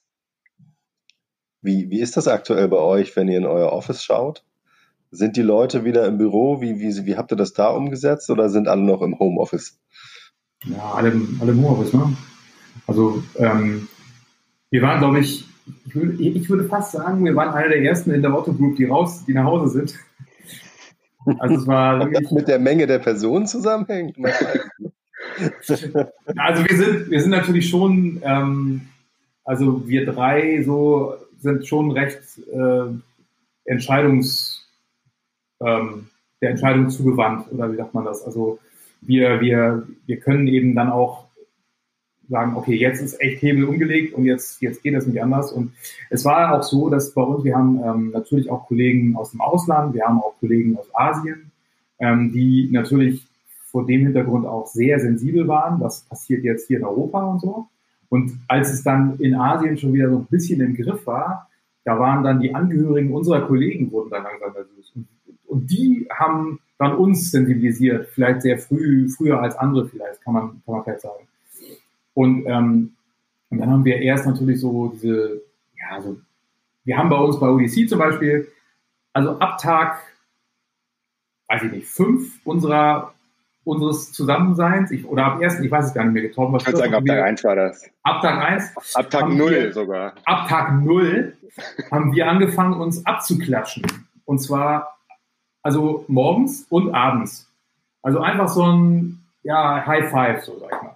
[1.61, 4.43] Wie, wie ist das aktuell bei euch, wenn ihr in euer Office schaut?
[5.11, 6.61] Sind die Leute wieder im Büro?
[6.61, 9.79] Wie, wie, wie habt ihr das da umgesetzt oder sind alle noch im Homeoffice?
[10.65, 12.15] Ja, alle, alle im Homeoffice, ne?
[12.85, 13.87] Also ähm,
[14.69, 15.45] wir waren, glaube ich,
[15.85, 18.75] ich würde, ich würde fast sagen, wir waren einer der ersten in der Otto Group,
[18.75, 19.95] die raus, die nach Hause sind.
[21.39, 24.15] Also es war wirklich, das mit der Menge der Personen zusammenhängt?
[26.37, 28.81] also wir sind, wir sind natürlich schon, ähm,
[29.43, 32.19] also wir drei so sind schon recht
[32.52, 32.86] äh,
[33.65, 34.65] entscheidungsfreudig,
[35.62, 36.10] ähm,
[36.41, 38.23] der Entscheidung zugewandt oder wie sagt man das?
[38.23, 38.60] Also
[39.02, 41.25] wir, wir, wir können eben dann auch
[42.30, 45.52] sagen, okay, jetzt ist echt Hebel umgelegt und jetzt, jetzt geht das nicht anders.
[45.52, 45.73] Und
[46.10, 49.41] es war auch so, dass bei uns, wir haben ähm, natürlich auch Kollegen aus dem
[49.41, 51.52] Ausland, wir haben auch Kollegen aus Asien,
[51.99, 53.25] ähm, die natürlich
[53.65, 57.67] vor dem Hintergrund auch sehr sensibel waren, was passiert jetzt hier in Europa und so.
[58.09, 61.49] Und als es dann in Asien schon wieder so ein bisschen im Griff war,
[61.85, 64.91] da waren dann die Angehörigen unserer Kollegen wurden dann langsam nervös.
[64.95, 65.07] Und,
[65.47, 70.49] und die haben dann uns sensibilisiert, vielleicht sehr früh, früher als andere vielleicht, kann man,
[70.65, 71.27] kann man vielleicht sagen.
[72.13, 72.93] Und, ähm,
[73.49, 75.41] und dann haben wir erst natürlich so diese,
[75.77, 76.17] ja, so,
[76.83, 78.47] wir haben bei uns bei ODC zum Beispiel,
[79.13, 80.01] also ab Tag,
[81.47, 83.13] weiß ich nicht, fünf unserer
[83.63, 86.53] unseres Zusammenseins, ich, oder ab ersten, ich weiß es gar nicht mehr, getroffen.
[86.53, 87.89] Was ich würde sagen, ab Tag 1 war das.
[88.03, 88.95] Ab Tag 1.
[88.95, 90.13] Ab Tag 0 sogar.
[90.25, 91.33] Ab Tag 0
[91.91, 93.85] haben wir angefangen, uns abzuklatschen.
[94.25, 94.97] Und zwar,
[95.61, 97.49] also morgens und abends.
[98.01, 100.95] Also einfach so ein, ja, High Five, so sag ich mal.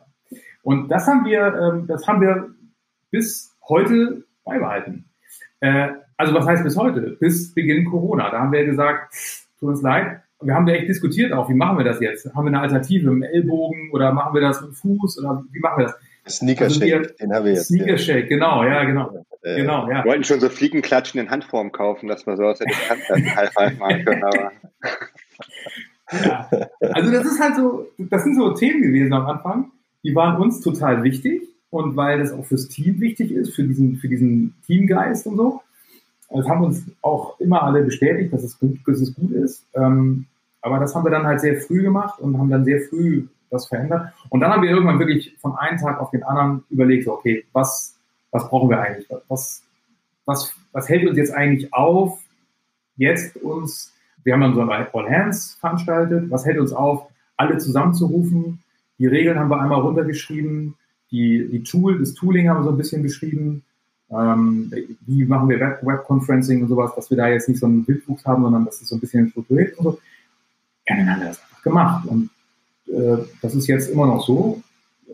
[0.64, 2.50] Und das haben wir, ähm, das haben wir
[3.12, 5.06] bis heute beibehalten.
[5.60, 7.18] Äh, also was heißt bis heute?
[7.20, 8.30] Bis Beginn Corona.
[8.30, 9.14] Da haben wir gesagt,
[9.60, 12.34] tut uns leid, wir haben da echt diskutiert auch, wie machen wir das jetzt?
[12.34, 15.44] Haben wir eine Alternative mit dem Ellbogen oder machen wir das mit dem Fuß oder
[15.52, 15.96] wie machen wir das?
[16.28, 17.68] Sneaker also Shake, also den haben wir jetzt.
[17.68, 19.26] Sneaker Shake, genau, ja, genau.
[19.42, 20.04] Äh, genau, ja.
[20.04, 23.52] Wir wollten schon so Fliegenklatschen in Handform kaufen, dass wir so aus der Distanz High
[23.52, 24.52] Five machen können, aber.
[26.12, 26.50] ja.
[26.94, 29.72] Also das ist halt so, das sind so Themen gewesen am Anfang,
[30.04, 33.98] die waren uns total wichtig und weil das auch fürs Team wichtig ist, für diesen,
[33.98, 35.62] für diesen Teamgeist und so.
[36.30, 39.66] Das haben uns auch immer alle bestätigt, dass es gut, dass es gut ist.
[39.76, 40.26] Ähm,
[40.64, 43.68] aber das haben wir dann halt sehr früh gemacht und haben dann sehr früh das
[43.68, 44.14] verändert.
[44.30, 47.96] Und dann haben wir irgendwann wirklich von einem Tag auf den anderen überlegt, okay, was,
[48.32, 49.08] was brauchen wir eigentlich?
[49.28, 49.62] Was,
[50.26, 52.20] was, was hält uns jetzt eigentlich auf,
[52.96, 57.58] jetzt uns, wir haben dann so ein All Hands veranstaltet, was hält uns auf, alle
[57.58, 58.64] zusammenzurufen?
[58.98, 60.76] Die Regeln haben wir einmal runtergeschrieben,
[61.12, 63.64] die, die Tool, das Tooling haben wir so ein bisschen beschrieben,
[64.10, 64.72] ähm,
[65.06, 67.88] wie machen wir Web, Web Conferencing und sowas, dass wir da jetzt nicht so einen
[67.88, 70.00] Wildwuchs haben, sondern dass es so ein bisschen strukturiert und so.
[70.88, 72.06] Ja, dann haben wir das einfach gemacht.
[72.08, 72.30] Und
[72.88, 74.62] äh, das ist jetzt immer noch so.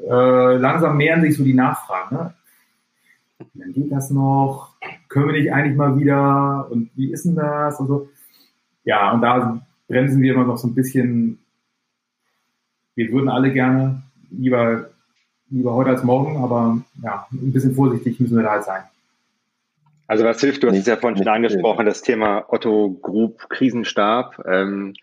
[0.07, 2.15] Äh, langsam mehren sich so die Nachfragen.
[2.15, 2.33] Ne?
[3.53, 4.75] Dann geht das noch?
[5.07, 6.67] Können wir nicht eigentlich mal wieder?
[6.69, 7.79] Und wie ist denn das?
[7.79, 8.09] Und so.
[8.83, 11.39] Ja, und da bremsen wir immer noch so ein bisschen.
[12.95, 14.89] Wir würden alle gerne lieber,
[15.49, 18.83] lieber heute als morgen, aber ja, ein bisschen vorsichtig müssen wir da halt sein.
[20.07, 24.43] Also was hilft, du hast es ja vorhin schon angesprochen, das Thema Otto Group Krisenstab.
[24.45, 24.95] Ähm,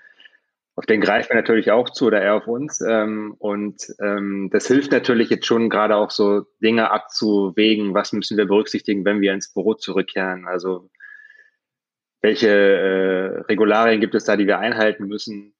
[0.76, 2.82] auf den greifen wir natürlich auch zu oder er auf uns.
[2.82, 8.36] Ähm, und ähm, das hilft natürlich jetzt schon gerade auch so Dinge abzuwägen, was müssen
[8.36, 10.46] wir berücksichtigen, wenn wir ins Büro zurückkehren.
[10.46, 10.90] Also
[12.20, 15.54] welche äh, Regularien gibt es da, die wir einhalten müssen?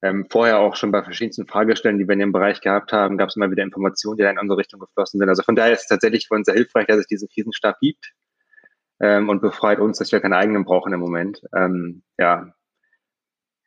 [0.00, 3.28] Ähm, vorher auch schon bei verschiedensten Fragestellen, die wir in dem Bereich gehabt haben, gab
[3.28, 5.28] es immer wieder Informationen, die da in unsere Richtung geflossen sind.
[5.28, 8.12] Also von daher ist es tatsächlich für uns sehr hilfreich, dass es diesen Krisenstab gibt
[9.00, 11.42] ähm, und befreit uns, dass wir keinen eigenen brauchen im Moment.
[11.54, 12.53] Ähm, ja,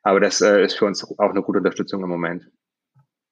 [0.07, 2.49] aber das äh, ist für uns auch eine gute Unterstützung im Moment.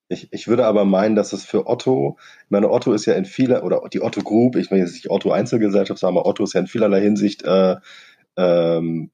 [0.09, 3.23] Ich, ich würde aber meinen, dass es für Otto, ich meine, Otto ist ja in
[3.23, 6.59] vieler, oder die Otto Group, ich meine jetzt nicht Otto Einzelgesellschaft, sondern Otto ist ja
[6.59, 7.77] in vielerlei Hinsicht, äh,
[8.35, 9.09] ähm,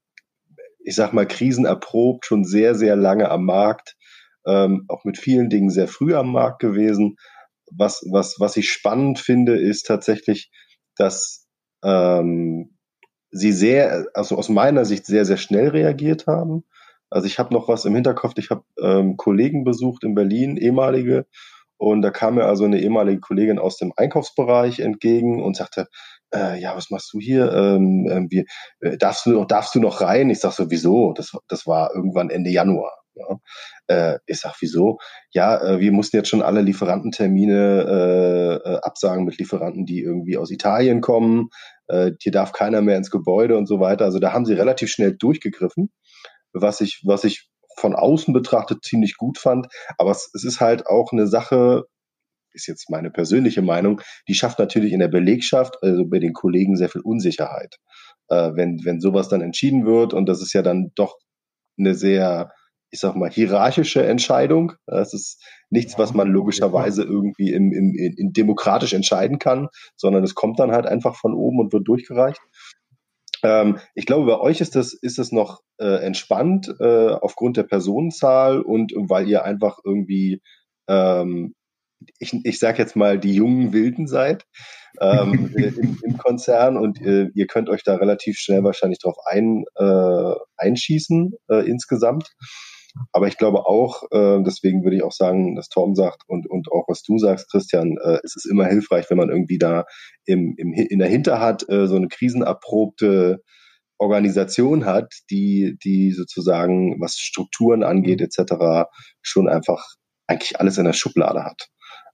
[0.80, 3.96] ich sag mal, krisenerprobt, schon sehr, sehr lange am Markt,
[4.44, 7.16] ähm, auch mit vielen Dingen sehr früh am Markt gewesen.
[7.70, 10.50] Was, was, was ich spannend finde, ist tatsächlich,
[10.96, 11.46] dass
[11.84, 12.76] ähm,
[13.30, 16.64] sie sehr, also aus meiner Sicht sehr, sehr schnell reagiert haben
[17.12, 18.34] also ich habe noch was im Hinterkopf.
[18.36, 21.26] Ich habe ähm, Kollegen besucht in Berlin, ehemalige,
[21.82, 25.88] und da kam mir also eine ehemalige Kollegin aus dem Einkaufsbereich entgegen und sagte,
[26.32, 27.52] äh, ja, was machst du hier?
[27.52, 28.46] Ähm, äh, wie,
[28.86, 30.30] äh, darfst, du noch, darfst du noch rein?
[30.30, 31.12] Ich sag so, wieso?
[31.12, 32.92] Das, das war irgendwann Ende Januar.
[33.14, 33.38] Ja.
[33.88, 34.98] Äh, ich sag, wieso?
[35.32, 40.36] Ja, äh, wir mussten jetzt schon alle Lieferantentermine äh, äh, absagen mit Lieferanten, die irgendwie
[40.36, 41.48] aus Italien kommen.
[41.88, 44.04] Äh, hier darf keiner mehr ins Gebäude und so weiter.
[44.04, 45.90] Also da haben sie relativ schnell durchgegriffen
[46.52, 49.68] was ich, was ich von außen betrachtet ziemlich gut fand.
[49.98, 51.84] Aber es, es ist halt auch eine Sache,
[52.52, 56.76] ist jetzt meine persönliche Meinung, die schafft natürlich in der Belegschaft, also bei den Kollegen
[56.76, 57.76] sehr viel Unsicherheit.
[58.28, 61.16] Äh, wenn, wenn sowas dann entschieden wird und das ist ja dann doch
[61.78, 62.52] eine sehr,
[62.90, 64.72] ich sag mal, hierarchische Entscheidung.
[64.86, 70.34] Das ist nichts, was man logischerweise irgendwie im, im, in, demokratisch entscheiden kann, sondern es
[70.34, 72.40] kommt dann halt einfach von oben und wird durchgereicht.
[73.42, 77.64] Ähm, ich glaube, bei euch ist das, ist das noch äh, entspannt äh, aufgrund der
[77.64, 80.40] Personenzahl und weil ihr einfach irgendwie,
[80.88, 81.54] ähm,
[82.18, 84.44] ich, ich sage jetzt mal, die jungen Wilden seid
[85.00, 89.64] ähm, im, im, Konzern und äh, ihr könnt euch da relativ schnell wahrscheinlich drauf ein,
[89.76, 92.28] äh, einschießen äh, insgesamt.
[93.12, 96.70] Aber ich glaube auch, äh, deswegen würde ich auch sagen, dass Tom sagt und, und
[96.70, 99.84] auch was du sagst, Christian, äh, es ist immer hilfreich, wenn man irgendwie da
[100.26, 103.42] im, im, in der Hinterhand äh, so eine krisenerprobte
[103.98, 108.88] Organisation hat, die, die sozusagen, was Strukturen angeht, etc.,
[109.22, 109.84] schon einfach
[110.26, 111.68] eigentlich alles in der Schublade hat.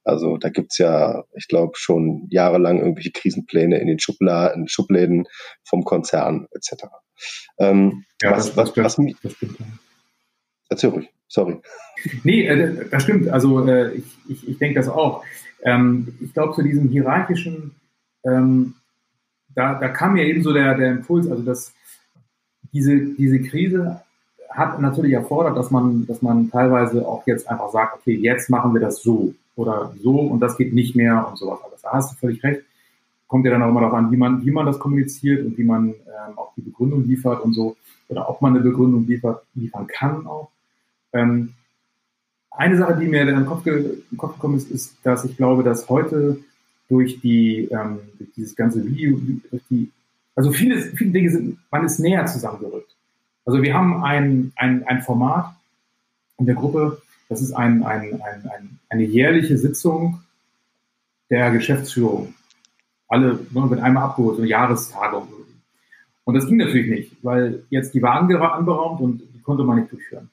[0.04, 5.26] Also da gibt's ja, ich glaube, schon jahrelang irgendwelche Krisenpläne in den Schubladen, Schubläden
[5.64, 6.84] vom Konzern etc.
[7.58, 9.34] Ähm, ja, was, das, was, das, was, das.
[10.68, 11.57] Erzähl ruhig, sorry.
[12.22, 13.28] Nee, äh, das stimmt.
[13.28, 15.24] Also äh, ich, ich, ich denke das auch.
[15.62, 17.72] Ähm, ich glaube, zu diesem hierarchischen,
[18.24, 18.74] ähm,
[19.54, 21.72] da, da kam ja eben so der, der Impuls, also dass
[22.72, 24.02] diese, diese Krise
[24.50, 28.72] hat natürlich erfordert, dass man, dass man teilweise auch jetzt einfach sagt, okay, jetzt machen
[28.74, 31.83] wir das so oder so und das geht nicht mehr und sowas alles.
[31.83, 32.62] Da hast du völlig recht.
[33.26, 35.64] Kommt ja dann auch immer darauf an, wie man, wie man das kommuniziert und wie
[35.64, 37.76] man ähm, auch die Begründung liefert und so
[38.09, 40.50] oder ob man eine Begründung liefert, liefern kann auch.
[41.12, 41.54] Ähm,
[42.50, 45.62] eine Sache, die mir in den Kopf, ge Kopf gekommen ist, ist, dass ich glaube,
[45.62, 46.38] dass heute
[46.88, 49.18] durch die ähm, durch dieses ganze Video,
[49.70, 49.92] die,
[50.34, 52.94] also viele, viele Dinge sind, man ist näher zusammengerückt.
[53.44, 55.54] Also wir haben ein, ein, ein Format
[56.38, 60.20] in der Gruppe, das ist ein, ein, ein, ein, eine jährliche Sitzung
[61.30, 62.34] der Geschäftsführung.
[63.08, 65.28] Alle ne, wird einmal abgeholt, so eine Jahrestagung.
[66.24, 69.92] Und das ging natürlich nicht, weil jetzt die Wagen anberaumt und die konnte man nicht
[69.92, 70.30] durchführen.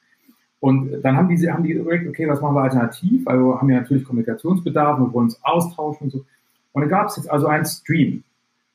[0.65, 3.27] Und dann haben die, haben die überlegt, okay, was machen wir alternativ?
[3.27, 6.25] Also haben wir natürlich Kommunikationsbedarf, wir wollen uns austauschen und so.
[6.71, 8.23] Und dann gab es jetzt also einen Stream.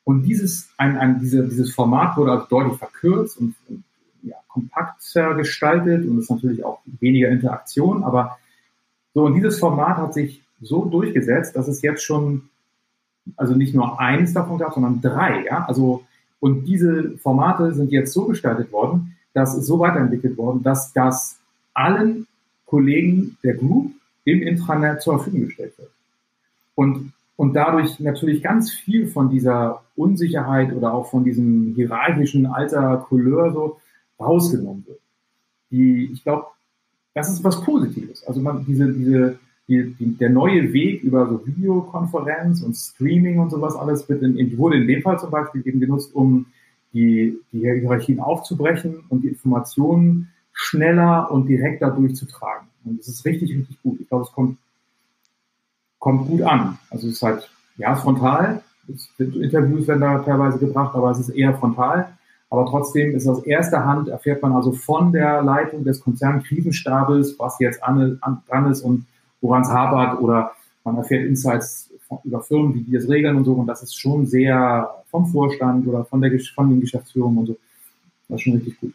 [0.05, 3.83] Und dieses, ein, ein, diese, dieses Format wurde also deutlich verkürzt und, und
[4.23, 8.05] ja, kompakter gestaltet und ist natürlich auch weniger Interaktion.
[8.05, 8.39] Aber
[9.13, 12.51] so, und dieses Format hat sich so durchgesetzt, dass es jetzt schon,
[13.37, 15.65] also nicht nur eins davon gab, sondern drei, ja.
[15.65, 16.05] Also,
[16.39, 21.40] und diese Formate sind jetzt so gestaltet worden, dass es so weiterentwickelt worden, dass das
[21.75, 22.27] allen
[22.67, 23.93] Kollegen der Group
[24.25, 25.91] im Intranet zur Verfügung gestellt wird.
[26.75, 33.05] Und, und dadurch natürlich ganz viel von dieser Unsicherheit oder auch von diesem hierarchischen alter
[33.09, 33.81] Couleur so
[34.19, 35.01] rausgenommen wird.
[35.71, 36.47] Die, ich glaube,
[37.15, 38.25] das ist was Positives.
[38.25, 43.51] Also man, diese, diese, die, die, der neue Weg über so Videokonferenz und Streaming und
[43.51, 46.47] sowas alles wird in, wurde in dem Fall zum Beispiel eben genutzt, um
[46.93, 52.69] die, die Hierarchien aufzubrechen und die Informationen schneller und direkter durchzutragen.
[52.85, 54.01] Und das ist richtig, richtig gut.
[54.01, 54.59] Ich glaube, es kommt,
[55.99, 56.79] kommt gut an.
[56.91, 58.63] Also es ist halt, ja, frontal.
[59.19, 62.17] Interviews werden da teilweise gebracht, aber es ist eher frontal.
[62.51, 67.61] Aber trotzdem ist aus erster Hand, erfährt man also von der Leitung des Konzernkrisenstabes, was
[67.61, 69.07] jetzt an, an, dran ist und
[69.41, 70.53] woran es hapert oder
[70.85, 71.91] man erfährt Insights
[72.25, 73.53] über Firmen, wie die das regeln und so.
[73.53, 77.57] Und das ist schon sehr vom Vorstand oder von, der, von den Geschäftsführungen und so.
[78.29, 78.95] Das ist schon richtig gut.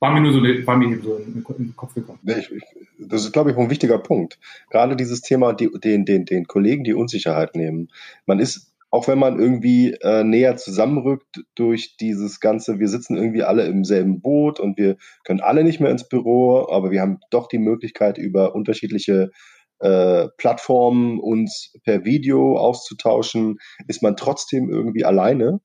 [0.00, 2.18] War mir nur so, war mir so in den Kopf gekommen.
[2.24, 2.62] Ich, ich,
[2.98, 4.38] das ist, glaube ich, ein wichtiger Punkt.
[4.70, 7.88] Gerade dieses Thema, die, den, den, den Kollegen die Unsicherheit nehmen.
[8.24, 13.42] Man ist, auch wenn man irgendwie äh, näher zusammenrückt durch dieses Ganze, wir sitzen irgendwie
[13.42, 17.20] alle im selben Boot und wir können alle nicht mehr ins Büro, aber wir haben
[17.30, 19.30] doch die Möglichkeit, über unterschiedliche
[19.80, 25.60] äh, Plattformen uns per Video auszutauschen, ist man trotzdem irgendwie alleine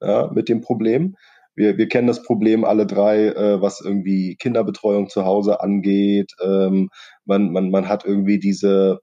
[0.00, 1.16] ja, mit dem Problem
[1.54, 6.32] wir, wir kennen das Problem alle drei, äh, was irgendwie Kinderbetreuung zu Hause angeht.
[6.42, 6.88] Ähm,
[7.24, 9.00] man, man, man hat irgendwie diese,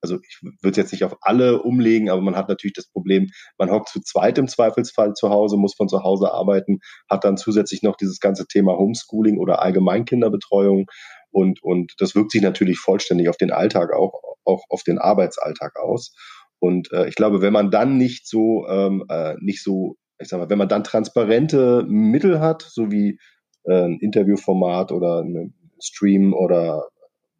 [0.00, 3.28] also ich würde es jetzt nicht auf alle umlegen, aber man hat natürlich das Problem,
[3.58, 7.36] man hockt zu zweit im Zweifelsfall zu Hause, muss von zu Hause arbeiten, hat dann
[7.36, 10.86] zusätzlich noch dieses ganze Thema Homeschooling oder Allgemeinkinderbetreuung
[11.30, 15.78] und, und das wirkt sich natürlich vollständig auf den Alltag auch, auch auf den Arbeitsalltag
[15.78, 16.14] aus.
[16.58, 20.38] Und äh, ich glaube, wenn man dann nicht so ähm, äh, nicht so ich sag
[20.38, 23.18] mal, wenn man dann transparente Mittel hat, so wie
[23.64, 26.88] äh, ein Interviewformat oder ein Stream oder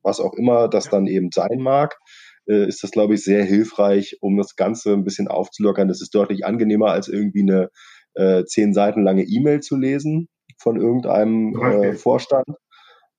[0.02, 1.98] was auch immer das dann eben sein mag,
[2.46, 5.88] äh, ist das, glaube ich, sehr hilfreich, um das Ganze ein bisschen aufzulockern.
[5.88, 7.70] Das ist deutlich angenehmer, als irgendwie eine
[8.14, 12.48] äh, zehn Seiten lange E-Mail zu lesen von irgendeinem äh, Vorstand.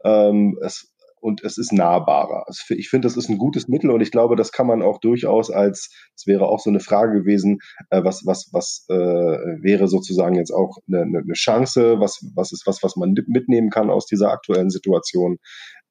[0.04, 0.91] Ähm, es,
[1.22, 2.44] und es ist nahbarer.
[2.48, 5.00] Also ich finde, das ist ein gutes Mittel und ich glaube, das kann man auch
[5.00, 7.60] durchaus als, es wäre auch so eine Frage gewesen,
[7.92, 12.66] äh, was, was, was äh, wäre sozusagen jetzt auch eine, eine Chance, was, was ist
[12.66, 15.38] was, was man mitnehmen kann aus dieser aktuellen Situation.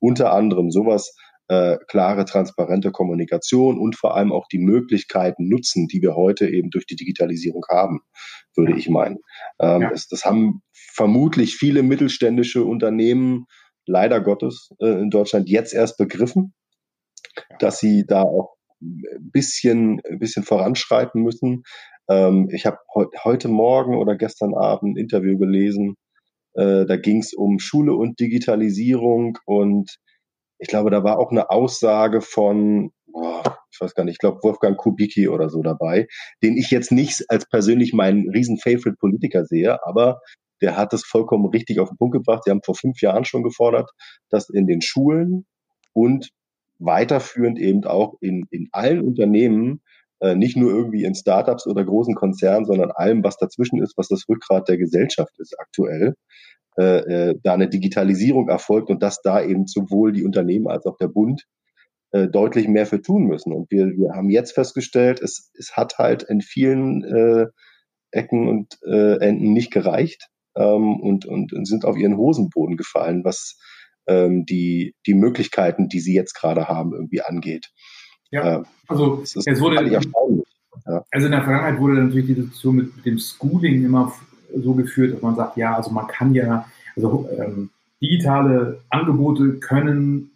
[0.01, 1.14] Unter anderem sowas,
[1.51, 6.70] äh, klare, transparente Kommunikation und vor allem auch die Möglichkeiten nutzen, die wir heute eben
[6.70, 8.01] durch die Digitalisierung haben,
[8.57, 9.18] würde ich meinen.
[9.61, 9.91] Ähm, ja.
[9.91, 13.47] das, das haben vermutlich viele mittelständische Unternehmen
[13.87, 16.55] leider Gottes äh, in Deutschland jetzt erst begriffen,
[17.59, 21.64] dass sie da auch ein bisschen, ein bisschen voranschreiten müssen.
[22.09, 25.97] Ähm, ich habe he heute Morgen oder gestern Abend ein Interview gelesen
[26.55, 29.97] Äh, da ging es um Schule und Digitalisierung und
[30.59, 34.41] ich glaube, da war auch eine Aussage von, boah, ich weiß gar nicht, ich glaube
[34.43, 36.07] Wolfgang Kubicki oder so dabei,
[36.43, 40.20] den ich jetzt nicht als persönlich meinen riesen Favorite Politiker sehe, aber
[40.61, 42.42] der hat es vollkommen richtig auf den Punkt gebracht.
[42.44, 43.90] Sie haben vor fünf Jahren schon gefordert,
[44.28, 45.46] dass in den Schulen
[45.92, 46.30] und
[46.78, 49.82] weiterführend eben auch in, in allen Unternehmen,
[50.20, 54.08] äh, nicht nur irgendwie in Startups oder großen Konzernen, sondern allem, was dazwischen ist, was
[54.08, 56.14] das Rückgrat der Gesellschaft ist aktuell,
[56.78, 60.96] äh, äh, da eine Digitalisierung erfolgt und dass da eben sowohl die Unternehmen als auch
[60.96, 61.44] der Bund
[62.12, 63.52] äh, deutlich mehr für tun müssen.
[63.52, 67.46] Und wir, wir haben jetzt festgestellt, es, es hat halt in vielen äh,
[68.11, 73.24] Ecken und äh, Enden nicht gereicht ähm, und, und, und sind auf ihren Hosenboden gefallen,
[73.24, 73.59] was
[74.07, 77.70] ähm, die, die Möglichkeiten, die sie jetzt gerade haben, irgendwie angeht.
[78.30, 80.01] Ja, äh, also es wurde, ja.
[81.11, 84.12] also in der Vergangenheit wurde natürlich die Diskussion mit, mit dem Schooling immer
[84.55, 87.70] so geführt, dass man sagt, ja, also man kann ja, also ähm,
[88.03, 90.30] digitale Angebote können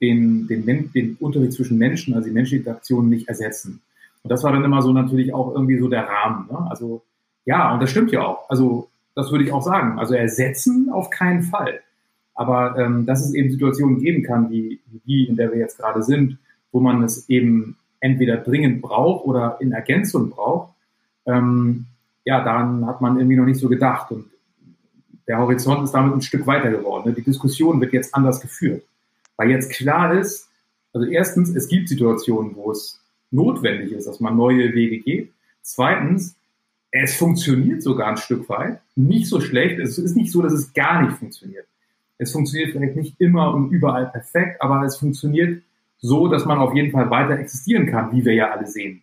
[0.00, 3.80] den, den, den Unterricht zwischen Menschen, also die menschliche Interaktion nicht ersetzen.
[4.22, 6.46] Und das war dann immer so natürlich auch irgendwie so der Rahmen.
[6.50, 6.66] Ne?
[6.70, 7.02] Also
[7.44, 8.48] ja, und das stimmt ja auch.
[8.50, 9.98] Also das würde ich auch sagen.
[9.98, 11.80] Also ersetzen auf keinen Fall.
[12.36, 16.04] Aber ähm, dass es eben Situationen geben kann, wie, die, in der wir jetzt gerade
[16.04, 16.38] sind,
[16.70, 20.72] wo man es eben entweder dringend braucht oder in Ergänzung braucht,
[21.26, 21.86] ähm,
[22.24, 24.12] ja, daran hat man irgendwie noch nicht so gedacht.
[24.12, 24.26] Und
[25.26, 27.08] der Horizont ist damit ein Stück weiter geworden.
[27.08, 27.14] Ne?
[27.14, 28.84] Die Diskussion wird jetzt anders geführt.
[29.36, 30.48] Weil jetzt klar ist,
[30.92, 33.00] also erstens, es gibt Situationen, wo es
[33.32, 35.32] notwendig ist, dass man neue Wege geht.
[35.62, 36.36] Zweitens,
[36.90, 38.80] es funktioniert sogar ein Stück weit.
[38.96, 39.78] Nicht so schlecht.
[39.78, 41.66] Es ist nicht so, dass es gar nicht funktioniert.
[42.16, 45.62] Es funktioniert vielleicht nicht immer und überall perfekt, aber es funktioniert
[45.98, 49.02] so, dass man auf jeden Fall weiter existieren kann, wie wir ja alle sehen.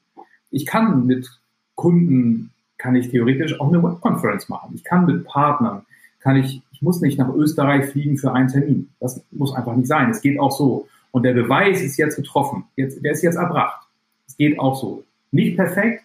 [0.52, 1.30] Ich kann mit
[1.76, 4.74] Kunden, kann ich theoretisch auch eine Webconference machen.
[4.76, 5.86] Ich kann mit Partnern,
[6.20, 8.90] kann ich, ich muss nicht nach Österreich fliegen für einen Termin.
[9.00, 10.10] Das muss einfach nicht sein.
[10.10, 10.88] Es geht auch so.
[11.12, 12.66] Und der Beweis ist jetzt getroffen.
[12.76, 13.88] Jetzt, der ist jetzt erbracht.
[14.28, 15.04] Es geht auch so.
[15.32, 16.05] Nicht perfekt,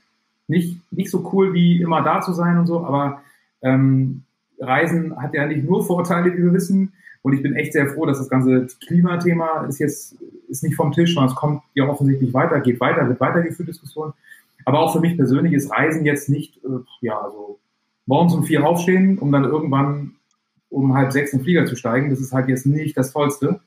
[0.51, 3.23] nicht, nicht so cool wie immer da zu sein und so, aber
[3.63, 4.23] ähm,
[4.59, 6.93] Reisen hat ja nicht nur Vorteile, wie wir wissen.
[7.23, 10.17] Und ich bin echt sehr froh, dass das ganze Klimathema ist jetzt
[10.49, 14.13] ist nicht vom Tisch, sondern es kommt ja offensichtlich weiter, geht weiter, wird weitergeführt, Diskussion.
[14.65, 17.59] Aber auch für mich persönlich ist Reisen jetzt nicht, äh, ja, also
[18.07, 20.17] morgens um vier aufstehen, um dann irgendwann
[20.69, 22.11] um halb sechs in den Flieger zu steigen.
[22.11, 23.61] Das ist halt jetzt nicht das Tollste.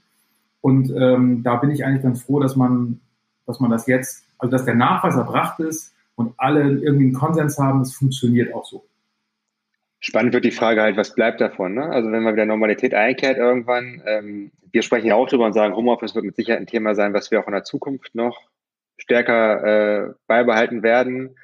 [0.61, 2.99] Und ähm, da bin ich eigentlich ganz froh, dass man,
[3.45, 7.57] dass man das jetzt, also dass der Nachweis erbracht ist und alle irgendwie einen Konsens
[7.57, 8.85] haben, es funktioniert auch so.
[9.99, 11.75] Spannend wird die Frage halt, was bleibt davon?
[11.75, 11.85] Ne?
[11.85, 15.75] Also wenn man wieder Normalität einkehrt irgendwann, ähm, wir sprechen ja auch drüber und sagen,
[15.75, 18.49] Homeoffice wird mit Sicherheit ein Thema sein, was wir auch in der Zukunft noch
[18.97, 21.35] stärker äh, beibehalten werden.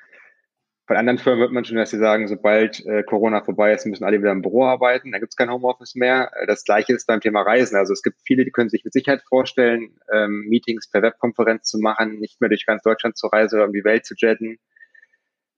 [0.90, 4.06] Von anderen Firmen wird man schon, dass sie sagen, sobald äh, Corona vorbei ist, müssen
[4.06, 6.32] alle wieder im Büro arbeiten, dann gibt es kein Homeoffice mehr.
[6.36, 7.76] Äh, das gleiche ist beim Thema Reisen.
[7.76, 11.78] Also es gibt viele, die können sich mit Sicherheit vorstellen, ähm, Meetings per Webkonferenz zu
[11.78, 14.58] machen, nicht mehr durch ganz Deutschland zu reisen oder um die Welt zu jetten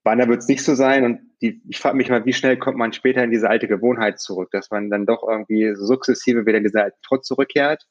[0.04, 2.78] Wann wird es nicht so sein und die, ich frage mich mal, wie schnell kommt
[2.78, 6.66] man später in diese alte Gewohnheit zurück, dass man dann doch irgendwie sukzessive wieder in
[6.66, 7.88] diese alten Trotz zurückkehrt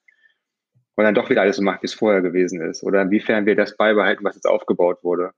[0.97, 2.83] und dann doch wieder alles so macht, wie es vorher gewesen ist.
[2.83, 5.33] Oder inwiefern wir das beibehalten, was jetzt aufgebaut wurde.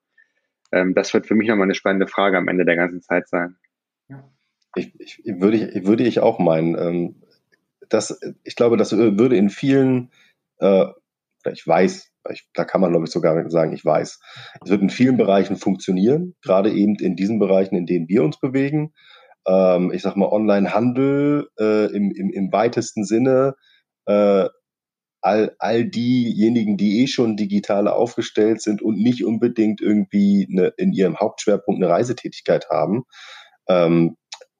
[0.73, 3.57] Ähm, das wird für mich nochmal eine spannende Frage am Ende der ganzen Zeit sein.
[4.75, 6.77] Ich, ich, würde, ich, würde ich auch meinen.
[6.79, 7.23] Ähm,
[7.89, 10.11] das, ich glaube, das würde in vielen,
[10.59, 10.87] äh,
[11.53, 14.21] ich weiß, ich, da kann man, glaube ich, sogar sagen, ich weiß.
[14.65, 18.39] Es wird in vielen Bereichen funktionieren, gerade eben in diesen Bereichen, in denen wir uns
[18.41, 18.95] bewegen.
[19.47, 23.57] Ähm, ich sag mal, Online-Handel äh, im, im, im weitesten Sinne,
[24.07, 24.49] äh,
[25.23, 30.93] all, all diejenigen, die eh schon digital aufgestellt sind und nicht unbedingt irgendwie eine, in
[30.93, 33.05] ihrem Hauptschwerpunkt eine Reisetätigkeit haben,
[33.69, 34.17] ähm,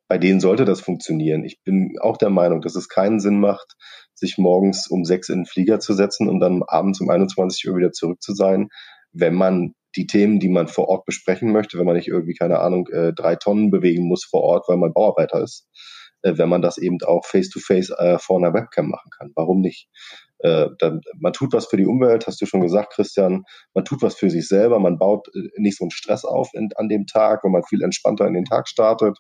[0.09, 1.45] bei denen sollte das funktionieren.
[1.45, 3.77] Ich bin auch der Meinung, dass es keinen Sinn macht,
[4.15, 7.77] sich morgens um sechs in den Flieger zu setzen und dann abends um 21 Uhr
[7.77, 8.69] wieder zurück zu sein,
[9.13, 12.61] wenn man die Themen, die man vor Ort besprechen möchte, wenn man nicht irgendwie, keine
[12.61, 15.67] Ahnung, äh, drei Tonnen bewegen muss vor Ort, weil man Bauarbeiter ist,
[16.23, 19.33] äh, wenn man das eben auch face-to-face -face, äh, vor einer Webcam machen kann.
[19.35, 19.89] Warum nicht?
[20.43, 23.45] Äh, dann, man tut was für die Umwelt, hast du schon gesagt, Christian.
[23.75, 24.81] Man tut was für sich selber.
[24.81, 27.83] Man baut äh, nicht so einen Stress auf in, an dem Tag, wenn man viel
[27.83, 29.19] entspannter in den Tag startet.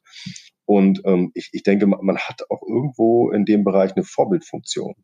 [0.65, 4.95] Und ähm, ich, ich denke, man hat auch irgendwo in dem Bereich eine Vorbildfunktion.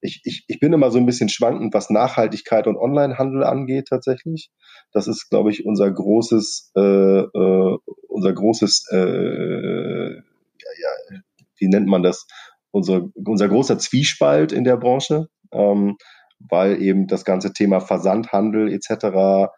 [0.00, 4.50] Ich, ich, ich bin immer so ein bisschen schwankend, was Nachhaltigkeit und Onlinehandel angeht tatsächlich.
[4.92, 7.78] Das ist, glaube ich, unser großes, äh, äh,
[8.08, 11.18] unser großes, äh, ja, ja,
[11.58, 12.26] wie nennt man das?
[12.70, 15.96] Unser, unser großer Zwiespalt in der Branche ähm,
[16.38, 19.50] weil eben das ganze Thema Versandhandel etc.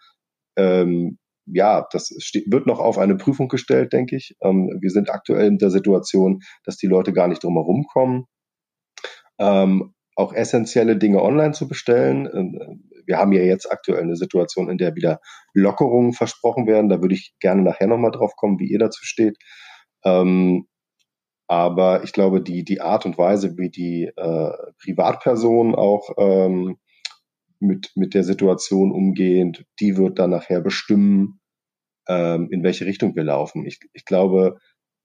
[0.57, 2.11] Ähm, ja, das
[2.47, 4.37] wird noch auf eine Prüfung gestellt, denke ich.
[4.43, 8.27] Ähm, wir sind aktuell in der Situation, dass die Leute gar nicht drum herum kommen,
[9.39, 12.29] ähm, auch essentielle Dinge online zu bestellen.
[12.33, 15.21] Ähm, wir haben ja jetzt aktuell eine Situation, in der wieder
[15.55, 16.89] Lockerungen versprochen werden.
[16.89, 19.37] Da würde ich gerne nachher nochmal drauf kommen, wie ihr dazu steht.
[20.05, 20.67] Ähm,
[21.49, 26.79] aber ich glaube, die, die Art und Weise, wie die äh, Privatpersonen auch ähm,
[27.61, 31.41] mit, mit der Situation umgehen, die wird dann nachher bestimmen,
[32.09, 33.65] ähm, in welche Richtung wir laufen.
[33.65, 34.59] Ich, ich glaube,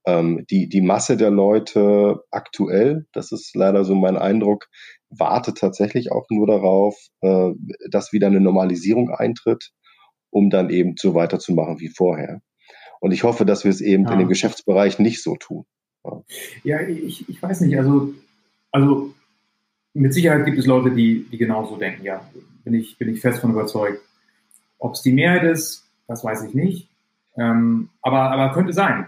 [0.05, 4.67] ähm, die, die Masse der Leute aktuell, das ist leider so mein Eindruck,
[5.09, 7.51] wartet tatsächlich auch nur darauf, äh,
[7.89, 9.71] dass wieder eine Normalisierung eintritt,
[10.31, 12.41] um dann eben so weiterzumachen wie vorher.
[12.99, 14.13] Und ich hoffe, dass wir es eben ja.
[14.13, 15.65] in dem Geschäftsbereich nicht so tun.
[16.63, 17.77] Ja, ich, ich weiß nicht.
[17.77, 18.13] Also,
[18.71, 19.13] also
[19.93, 22.03] mit Sicherheit gibt es Leute, die, die genauso denken.
[22.03, 22.21] Ja,
[22.63, 24.01] bin ich, bin ich fest von überzeugt.
[24.79, 26.89] Ob es die Mehrheit ist, das weiß ich nicht.
[27.37, 29.07] Ähm, aber, aber könnte sein.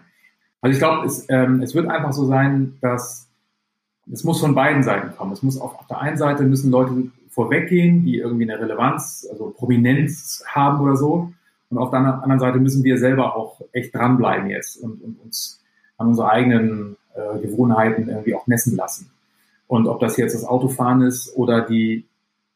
[0.61, 3.29] Also ich glaube, es, ähm, es wird einfach so sein, dass
[4.11, 5.31] es muss von beiden Seiten kommen.
[5.31, 9.49] Es muss auf, auf der einen Seite müssen Leute vorweggehen, die irgendwie eine Relevanz, also
[9.49, 11.33] Prominenz haben oder so.
[11.69, 15.62] Und auf der anderen Seite müssen wir selber auch echt dranbleiben jetzt und, und uns
[16.03, 19.09] an unsere eigenen äh, Gewohnheiten irgendwie auch messen lassen.
[19.67, 22.05] Und ob das jetzt das Autofahren ist oder die,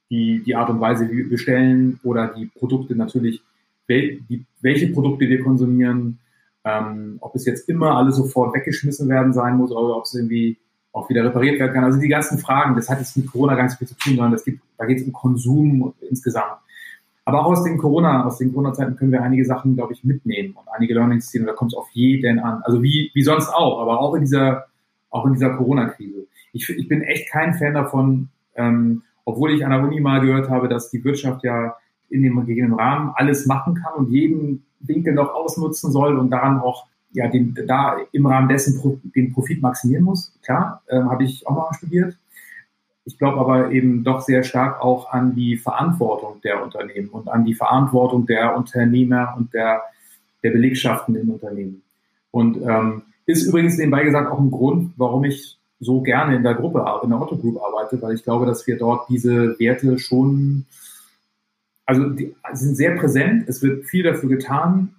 [0.09, 3.41] die, die Art und Weise, wie wir bestellen oder die Produkte natürlich,
[3.87, 6.19] wel, die, welche Produkte wir konsumieren,
[6.63, 10.57] ähm, ob es jetzt immer alles sofort weggeschmissen werden sein muss oder ob es irgendwie
[10.91, 11.83] auch wieder repariert werden kann.
[11.83, 14.43] Also die ganzen Fragen, das hat jetzt mit Corona so viel zu tun, sondern das
[14.43, 16.57] gibt, da geht es um Konsum insgesamt.
[17.27, 20.53] Aber auch aus den Corona, aus den Corona-Zeiten können wir einige Sachen, glaube ich, mitnehmen
[20.53, 21.41] und einige Learnings ziehen.
[21.41, 22.61] Und da kommt es auf jeden an.
[22.63, 24.67] Also wie, wie sonst auch, aber auch in dieser,
[25.09, 26.25] auch in dieser Corona-Krise.
[26.53, 30.49] Ich, ich bin echt kein Fan davon, ähm, obwohl ich an der Uni mal gehört
[30.49, 31.75] habe, dass die Wirtschaft ja
[32.09, 36.61] in dem gegebenen Rahmen alles machen kann und jeden Winkel noch ausnutzen soll und daran
[36.61, 40.33] auch ja den, da im Rahmen dessen den Profit maximieren muss.
[40.43, 42.17] Klar, äh, habe ich auch mal studiert.
[43.07, 47.45] Ich glaube aber eben doch sehr stark auch an die Verantwortung der Unternehmen und an
[47.45, 49.81] die Verantwortung der Unternehmer und der,
[50.43, 51.83] der Belegschaften in Unternehmen.
[52.31, 56.55] Und ähm, ist übrigens nebenbei gesagt auch ein Grund, warum ich so gerne in der
[56.55, 60.65] Gruppe, in der Otto Group arbeite, weil ich glaube, dass wir dort diese Werte schon,
[61.85, 64.95] also die sind sehr präsent, es wird viel dafür getan.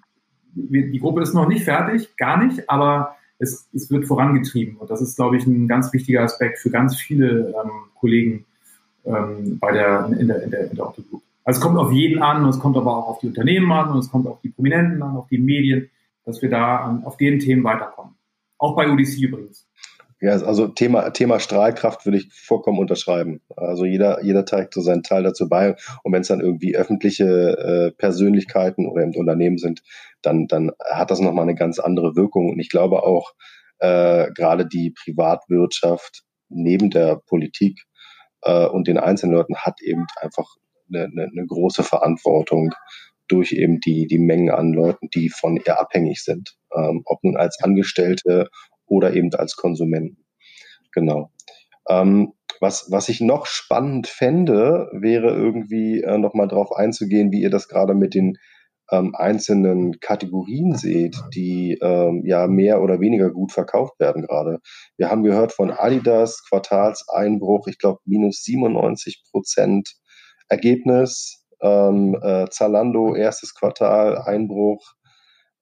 [0.54, 4.76] Die Gruppe ist noch nicht fertig, gar nicht, aber es, es wird vorangetrieben.
[4.76, 8.44] Und das ist, glaube ich, ein ganz wichtiger Aspekt für ganz viele ähm, Kollegen
[9.04, 11.02] ähm, bei der, in, der, in, der, in der Otto.
[11.44, 13.90] Also es kommt auf jeden an und es kommt aber auch auf die Unternehmen an
[13.90, 15.88] und es kommt auf die Prominenten an, auf die Medien,
[16.24, 18.14] dass wir da an, auf den Themen weiterkommen.
[18.58, 19.67] Auch bei UDC übrigens.
[20.20, 23.40] Ja, also Thema, Thema Strahlkraft würde ich vollkommen unterschreiben.
[23.56, 25.76] Also jeder, jeder trägt so seinen Teil dazu bei.
[26.02, 29.82] Und wenn es dann irgendwie öffentliche äh, Persönlichkeiten oder im Unternehmen sind,
[30.22, 32.50] dann, dann hat das nochmal eine ganz andere Wirkung.
[32.50, 33.32] Und ich glaube auch,
[33.78, 37.84] äh, gerade die Privatwirtschaft neben der Politik
[38.42, 40.56] äh, und den einzelnen Leuten hat eben einfach
[40.88, 42.74] eine, eine, eine große Verantwortung
[43.28, 46.56] durch eben die, die Mengen an Leuten, die von ihr abhängig sind.
[46.74, 48.48] Ähm, ob nun als Angestellte
[48.88, 50.24] oder eben als Konsumenten.
[50.92, 51.30] Genau.
[51.88, 57.50] Ähm, was, was ich noch spannend fände, wäre irgendwie äh, nochmal drauf einzugehen, wie ihr
[57.50, 58.36] das gerade mit den
[58.90, 64.60] ähm, einzelnen Kategorien seht, die ähm, ja mehr oder weniger gut verkauft werden gerade.
[64.96, 69.94] Wir haben gehört von Adidas, Quartalseinbruch, ich glaube minus 97 Prozent
[70.48, 74.94] Ergebnis, ähm, äh, Zalando erstes Quartal Einbruch,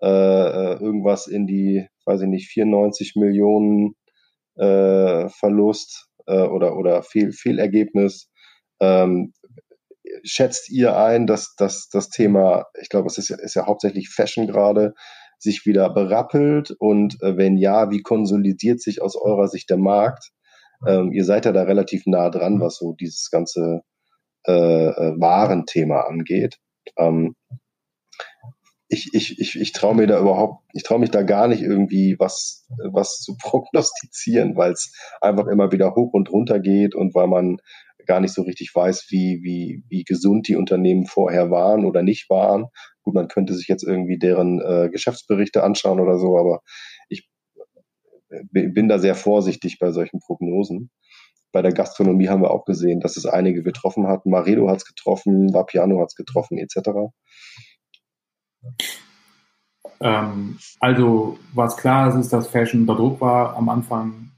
[0.00, 3.94] äh, äh, irgendwas in die, weiß ich nicht, 94 Millionen
[4.56, 8.30] äh, Verlust äh, oder, oder Fehl, Fehlergebnis.
[8.80, 9.32] Ähm,
[10.22, 14.08] schätzt ihr ein, dass, dass das Thema, ich glaube, es ist ja, ist ja hauptsächlich
[14.08, 14.94] Fashion gerade,
[15.38, 16.70] sich wieder berappelt?
[16.78, 20.30] Und äh, wenn ja, wie konsolidiert sich aus eurer Sicht der Markt?
[20.86, 23.82] Ähm, ihr seid ja da relativ nah dran, was so dieses ganze
[24.46, 26.58] äh, äh Warenthema angeht.
[26.96, 27.34] Ähm,
[28.88, 32.16] ich, ich, ich, ich traue mir da überhaupt, ich traue mich da gar nicht irgendwie
[32.18, 37.26] was, was zu prognostizieren, weil es einfach immer wieder hoch und runter geht und weil
[37.26, 37.58] man
[38.06, 42.30] gar nicht so richtig weiß, wie, wie, wie gesund die Unternehmen vorher waren oder nicht
[42.30, 42.66] waren.
[43.02, 46.60] Gut, man könnte sich jetzt irgendwie deren äh, Geschäftsberichte anschauen oder so, aber
[47.08, 47.28] ich
[48.52, 50.90] bin da sehr vorsichtig bei solchen Prognosen.
[51.52, 54.26] Bei der Gastronomie haben wir auch gesehen, dass es einige getroffen hat.
[54.26, 56.90] Maredo hat es getroffen, Vapiano hat es getroffen, etc.
[60.00, 64.30] Ähm, also, was klar ist, ist, dass Fashion unter Druck war am Anfang.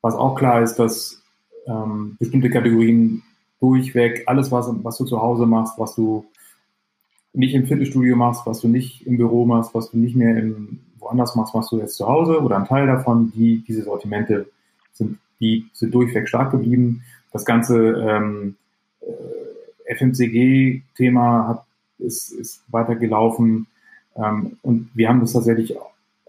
[0.00, 1.22] Was auch klar ist, dass
[1.66, 3.22] ähm, bestimmte Kategorien
[3.60, 6.26] durchweg, alles, was, was du zu Hause machst, was du
[7.32, 10.80] nicht im Fitnessstudio machst, was du nicht im Büro machst, was du nicht mehr im,
[10.98, 14.46] woanders machst, machst du jetzt zu Hause oder ein Teil davon, die, diese Sortimente
[14.92, 17.02] sind, die sind durchweg stark geblieben.
[17.32, 18.56] Das ganze ähm,
[19.00, 21.64] äh, FMCG-Thema
[21.98, 23.66] ist, ist weitergelaufen
[24.16, 25.76] ähm, und wir haben das tatsächlich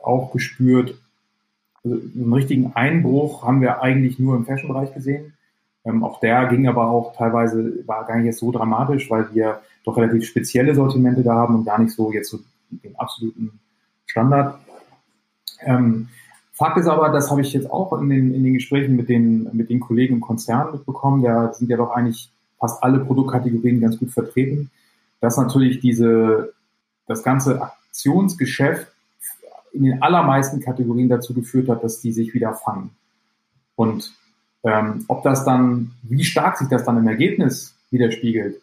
[0.02, 0.96] auch gespürt.
[1.84, 5.34] Also einen richtigen Einbruch haben wir eigentlich nur im Fashion-Bereich gesehen.
[5.86, 9.98] Ähm, auch der ging aber auch teilweise, war gar nicht so dramatisch, weil wir doch
[9.98, 13.60] relativ spezielle Sortimente da haben und gar nicht so jetzt so den absoluten
[14.06, 14.60] Standard.
[15.62, 16.10] Ähm,
[16.54, 19.50] Fakt ist aber, das habe ich jetzt auch in den, in den Gesprächen mit den,
[19.52, 24.00] mit den Kollegen im Konzern mitbekommen, da sind ja doch eigentlich fast alle Produktkategorien ganz
[24.00, 24.72] gut vertreten,
[25.20, 26.54] dass natürlich diese,
[27.08, 28.88] das ganze Aktionsgeschäft
[29.74, 32.92] in den allermeisten Kategorien dazu geführt hat, dass die sich wieder fangen.
[33.76, 34.14] Und
[34.64, 38.62] ähm, ob das dann, wie stark sich das dann im Ergebnis widerspiegelt,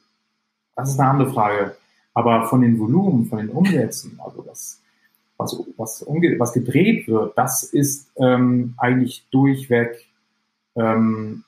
[0.75, 1.77] das ist eine andere Frage.
[2.15, 4.81] Aber von den Volumen, von den Umsätzen, also das,
[5.37, 10.07] was, was, was gedreht wird, das ist ähm, eigentlich durchweg,
[10.77, 11.45] ähm,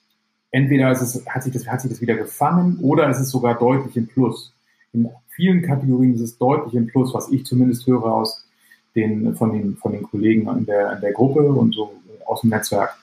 [0.50, 3.58] entweder ist es, hat, sich das, hat sich das wieder gefangen oder es ist sogar
[3.58, 4.52] deutlich im Plus.
[4.92, 8.46] In vielen Kategorien ist es deutlich im Plus, was ich zumindest höre aus
[8.94, 11.92] den, von, den, von den Kollegen in der, in der Gruppe und so
[12.26, 12.96] aus dem Netzwerk.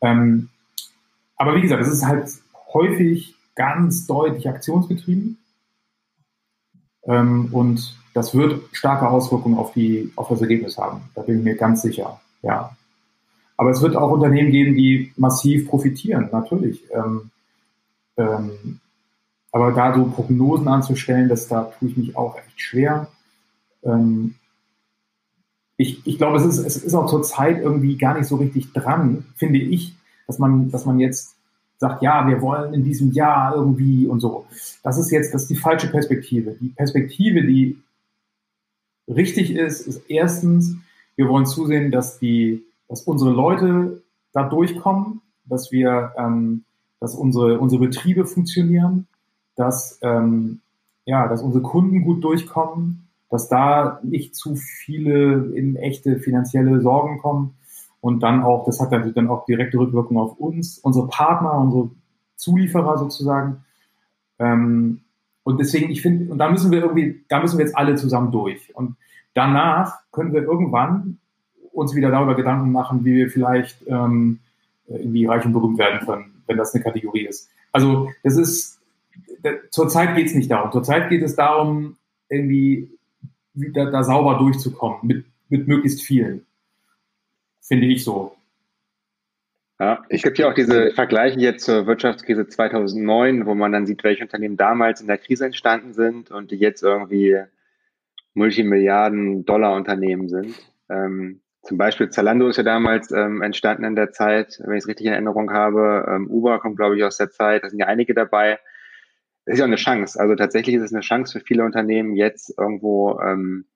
[0.00, 0.48] Ähm,
[1.36, 2.30] aber wie gesagt, es ist halt
[2.72, 5.38] häufig ganz deutlich aktionsgetrieben.
[7.04, 11.02] Ähm, und das wird starke Auswirkungen auf, die, auf das Ergebnis haben.
[11.14, 12.20] Da bin ich mir ganz sicher.
[12.42, 12.76] Ja.
[13.56, 16.82] Aber es wird auch Unternehmen geben, die massiv profitieren, natürlich.
[16.92, 17.30] Ähm,
[18.16, 18.80] ähm,
[19.52, 23.08] aber da so Prognosen anzustellen, das, da tue ich mich auch echt schwer.
[23.84, 24.34] Ähm,
[25.76, 29.26] ich, ich glaube, es ist, es ist auch zurzeit irgendwie gar nicht so richtig dran,
[29.36, 29.94] finde ich,
[30.26, 31.36] dass man, dass man jetzt
[31.76, 34.46] sagt, ja, wir wollen in diesem Jahr irgendwie und so.
[34.82, 36.56] Das ist jetzt, das ist die falsche Perspektive.
[36.60, 37.76] Die Perspektive, die
[39.08, 40.76] richtig ist, ist erstens,
[41.16, 46.64] wir wollen zusehen, dass die, dass unsere Leute da durchkommen, dass wir, ähm,
[47.00, 49.08] dass unsere, unsere Betriebe funktionieren,
[49.56, 50.60] dass, ähm,
[51.04, 57.18] ja, dass unsere Kunden gut durchkommen, dass da nicht zu viele in echte finanzielle Sorgen
[57.18, 57.54] kommen
[58.00, 61.90] und dann auch, das hat natürlich dann auch direkte Rückwirkungen auf uns, unsere Partner, unsere
[62.36, 63.64] Zulieferer sozusagen.
[64.38, 65.00] Ähm,
[65.44, 68.32] und deswegen, ich finde, und da müssen wir irgendwie, da müssen wir jetzt alle zusammen
[68.32, 68.74] durch.
[68.74, 68.96] Und
[69.34, 71.18] danach können wir irgendwann
[71.72, 74.40] uns wieder darüber Gedanken machen, wie wir vielleicht ähm,
[74.88, 77.48] irgendwie reich und berühmt werden können, wenn das eine Kategorie ist.
[77.72, 78.80] Also das ist,
[79.70, 80.72] zurzeit geht es nicht darum.
[80.72, 81.96] Zurzeit geht es darum,
[82.28, 82.90] irgendwie
[83.54, 86.46] da, da sauber durchzukommen mit, mit möglichst vielen.
[87.60, 88.36] Finde ich so.
[89.78, 94.04] Ja, es gibt ja auch diese Vergleiche jetzt zur Wirtschaftskrise 2009, wo man dann sieht,
[94.04, 97.40] welche Unternehmen damals in der Krise entstanden sind und die jetzt irgendwie
[98.34, 100.54] Multimilliarden Dollar Unternehmen sind.
[100.88, 104.88] Ähm, zum Beispiel Zalando ist ja damals ähm, entstanden in der Zeit, wenn ich es
[104.88, 106.06] richtig in Erinnerung habe.
[106.08, 107.64] Ähm, Uber kommt, glaube ich, aus der Zeit.
[107.64, 108.58] Da sind ja einige dabei.
[109.44, 110.20] Ist ja eine Chance.
[110.20, 113.66] Also tatsächlich ist es eine Chance für viele Unternehmen, jetzt irgendwo ähm,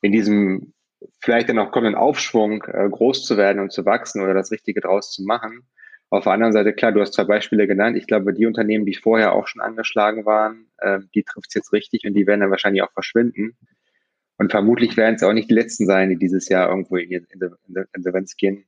[0.00, 0.72] in diesem
[1.20, 4.80] vielleicht dann auch kommenden Aufschwung äh, groß zu werden und zu wachsen oder das Richtige
[4.80, 5.64] draus zu machen.
[6.08, 7.96] Auf der anderen Seite, klar, du hast zwei Beispiele genannt.
[7.96, 11.72] Ich glaube, die Unternehmen, die vorher auch schon angeschlagen waren, äh, die trifft es jetzt
[11.72, 13.56] richtig und die werden dann wahrscheinlich auch verschwinden.
[14.36, 17.86] Und vermutlich werden es auch nicht die letzten sein, die dieses Jahr irgendwo in, in
[17.94, 18.64] Insolvenz gehen,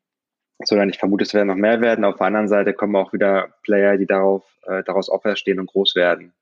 [0.65, 2.05] sondern ich vermute, es werden noch mehr werden.
[2.05, 5.95] Auf der anderen Seite kommen auch wieder Player, die darauf, äh, daraus auferstehen und groß
[5.95, 6.33] werden.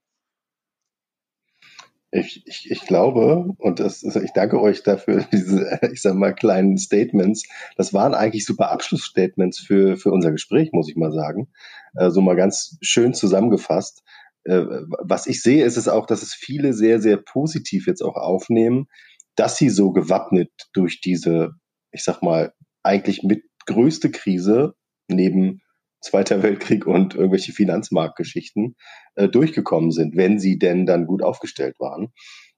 [2.13, 6.35] Ich, ich, ich glaube, und das ist, ich danke euch dafür, diese, ich sag mal,
[6.35, 7.49] kleinen Statements.
[7.77, 11.49] Das waren eigentlich super Abschlussstatements für, für unser Gespräch, muss ich mal sagen.
[11.95, 14.03] Äh, so mal ganz schön zusammengefasst.
[14.45, 14.65] Äh,
[15.01, 18.89] was ich sehe, ist es auch, dass es viele sehr, sehr positiv jetzt auch aufnehmen,
[19.37, 21.53] dass sie so gewappnet durch diese,
[21.93, 22.53] ich sag mal,
[22.83, 24.75] eigentlich mit größte Krise
[25.09, 25.61] neben
[26.01, 28.77] Zweiter Weltkrieg und irgendwelche Finanzmarktgeschichten
[29.15, 32.13] äh, durchgekommen sind, wenn sie denn dann gut aufgestellt waren.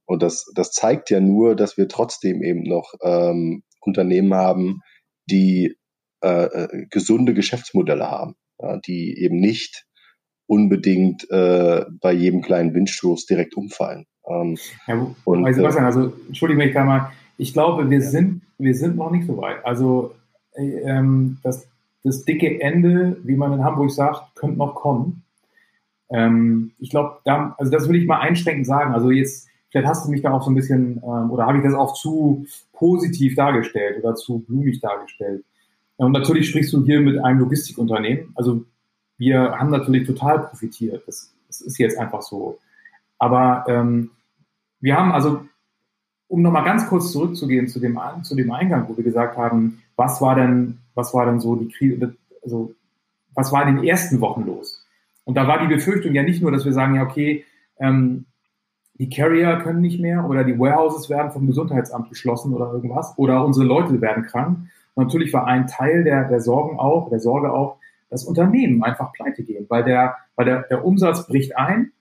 [0.04, 4.80] Und das, das zeigt ja nur, dass wir trotzdem eben noch ähm, Unternehmen haben,
[5.26, 5.76] die
[6.22, 9.86] äh, äh, gesunde Geschäftsmodelle haben, ja, die eben nicht
[10.46, 14.06] unbedingt äh, bei jedem kleinen Windstoß direkt umfallen.
[14.28, 14.56] Ähm,
[14.86, 18.04] ja, und, also, Sebastian, also entschuldige mich da mal, ich glaube, wir ja.
[18.04, 19.64] sind, wir sind noch nicht so weit.
[19.64, 20.21] Also äh,
[20.56, 21.66] ähm, das
[22.04, 25.22] das dicke Ende, wie man in Hamburg sagt, könnte noch kommen.
[26.10, 28.92] Ähm, ich glaube, da, also das will ich mal einschränkend sagen.
[28.92, 31.64] Also jetzt, vielleicht hast du mich da auch so ein bisschen, ähm, oder habe ich
[31.64, 35.44] das auch zu positiv dargestellt oder zu blumig dargestellt.
[35.96, 38.32] Und natürlich sprichst du hier mit einem Logistikunternehmen.
[38.34, 38.64] Also
[39.18, 41.04] wir haben natürlich total profitiert.
[41.06, 42.58] Das, das ist jetzt einfach so.
[43.18, 44.10] Aber ähm,
[44.80, 45.44] wir haben also,
[46.26, 50.20] um nochmal ganz kurz zurückzugehen zu dem, zu dem Eingang, wo wir gesagt haben, was
[50.20, 52.74] war denn, was war denn so die Krise, also
[53.34, 54.86] was war in den ersten Wochen los?
[55.24, 57.44] Und da war die Befürchtung ja nicht nur, dass wir sagen, ja, okay,
[57.78, 58.26] ähm,
[58.94, 63.44] die Carrier können nicht mehr oder die Warehouses werden vom Gesundheitsamt geschlossen oder irgendwas oder
[63.44, 64.58] unsere Leute werden krank.
[64.94, 67.78] Und natürlich war ein Teil der, der Sorgen auch, der Sorge auch,
[68.10, 71.92] dass Unternehmen einfach pleite gehen, weil der, weil der, der Umsatz bricht ein,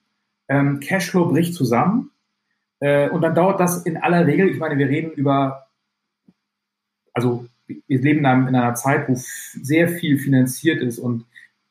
[0.48, 2.10] ähm, Cashflow bricht zusammen
[2.80, 5.68] äh, und dann dauert das in aller Regel, ich meine, wir reden über,
[7.14, 11.24] also wir leben in, einer Zeit, wo sehr viel finanziert ist und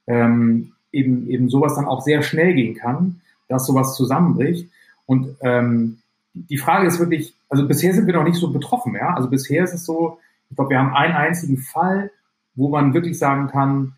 [0.08, 4.70] ähm, eben, eben sowas dann auch sehr schnell gehen kann, dass sowas zusammenbricht.
[5.06, 6.00] Und ähm,
[6.34, 9.14] die Frage ist wirklich, also bisher sind wir noch nicht so betroffen, ja.
[9.14, 10.20] Also bisher ist es so,
[10.50, 12.12] ich glaube, wir haben einen einzigen Fall,
[12.56, 13.94] wo man wirklich sagen kann,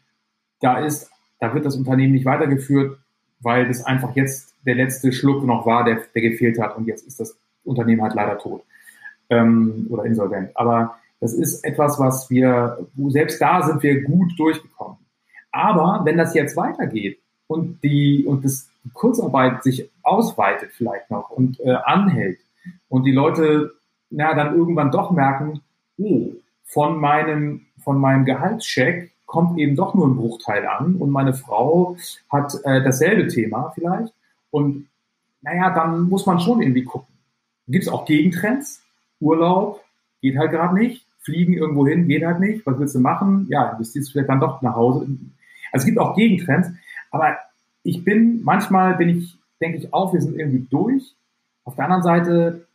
[0.60, 2.98] da ist, da wird das Unternehmen nicht weitergeführt,
[3.42, 7.06] weil das einfach jetzt der letzte Schluck noch war, der, der gefehlt hat und jetzt
[7.06, 8.64] ist das Unternehmen halt leider tot
[9.30, 10.52] ähm, oder insolvent.
[10.56, 14.98] Aber das ist etwas, was wir, selbst da sind wir gut durchgekommen.
[15.54, 17.18] Aber wenn das jetzt weitergeht
[17.48, 22.40] und die und das, Kurzarbeit sich ausweitet vielleicht noch und äh, anhält
[22.90, 23.72] und die Leute
[24.10, 25.62] na dann irgendwann doch merken,
[25.98, 26.32] oh,
[26.66, 31.96] von meinem von meinem Gehaltscheck kommt eben doch nur ein Bruchteil an und meine Frau
[32.30, 34.14] hat äh, dasselbe Thema vielleicht.
[34.52, 34.90] Und
[35.42, 37.16] naja, dann muss man schon irgendwie gucken.
[37.70, 38.84] Gibt es auch Gegentrends?
[39.22, 39.82] Urlaub
[40.22, 41.03] geht halt gerade nicht.
[41.24, 42.66] Fliegen irgendwo hin geht halt nicht.
[42.66, 43.48] Was willst du machen?
[43.50, 45.08] Ja, investierst vielleicht dann doch nach Hause.
[45.72, 46.70] Also es gibt auch Gegentrends.
[47.12, 47.38] Aber
[47.84, 51.16] ich bin, manchmal bin ich, denke ich auch, wir sind irgendwie durch.
[51.64, 52.68] Auf der anderen Seite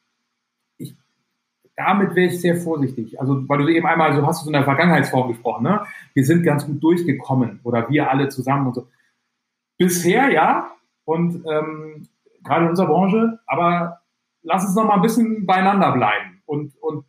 [1.79, 3.21] damit wäre ich sehr vorsichtig.
[3.21, 5.87] Also, weil du eben einmal, so hast du in der Vergangenheitsform gesprochen, ne?
[6.13, 8.89] Wir sind ganz gut durchgekommen oder wir alle zusammen und so.
[9.79, 10.73] Bisher ja,
[11.05, 12.09] und ähm,
[12.43, 14.01] gerade in unserer Branche, aber
[14.43, 17.05] lass uns noch mal ein bisschen beieinander bleiben und, und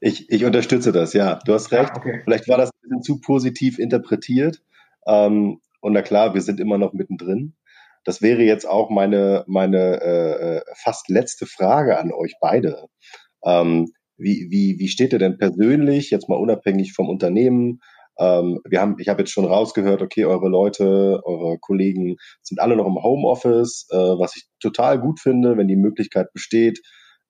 [0.00, 1.38] ich, ich unterstütze das, ja.
[1.46, 1.90] Du hast recht.
[1.90, 2.20] Ja, okay.
[2.24, 4.62] Vielleicht war das ein bisschen zu positiv interpretiert.
[5.06, 7.54] Ähm, und na klar, wir sind immer noch mittendrin.
[8.04, 12.86] Das wäre jetzt auch meine, meine äh, äh, fast letzte Frage an euch beide.
[13.44, 17.80] Ähm, wie, wie, wie steht ihr denn persönlich, jetzt mal unabhängig vom Unternehmen?
[18.18, 22.76] Ähm, wir haben, ich habe jetzt schon rausgehört, okay, eure Leute, eure Kollegen sind alle
[22.76, 26.80] noch im Homeoffice, äh, was ich total gut finde, wenn die Möglichkeit besteht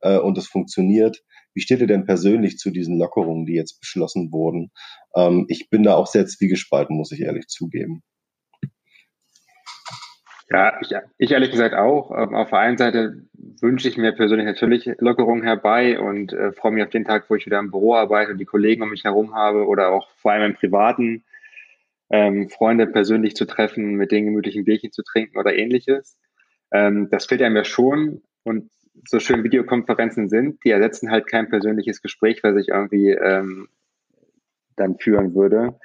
[0.04, 1.22] äh, und es funktioniert.
[1.54, 4.70] Wie steht ihr denn persönlich zu diesen Lockerungen, die jetzt beschlossen wurden?
[5.16, 8.02] Ähm, ich bin da auch sehr zwiegespalten, muss ich ehrlich zugeben.
[10.50, 12.10] Ja, ich, ich ehrlich gesagt auch.
[12.10, 13.24] Ähm, auf der einen Seite
[13.60, 17.34] wünsche ich mir persönlich natürlich Lockerung herbei und äh, freue mich auf den Tag, wo
[17.34, 20.32] ich wieder im Büro arbeite und die Kollegen um mich herum habe oder auch vor
[20.32, 21.24] allem im Privaten
[22.10, 26.18] ähm, Freunde persönlich zu treffen, mit denen gemütlichen Bierchen zu trinken oder ähnliches.
[26.72, 28.70] Ähm, das fehlt einem ja schon und
[29.06, 33.68] so schön Videokonferenzen sind, die ersetzen halt kein persönliches Gespräch, was ich irgendwie ähm,
[34.76, 35.78] dann führen würde.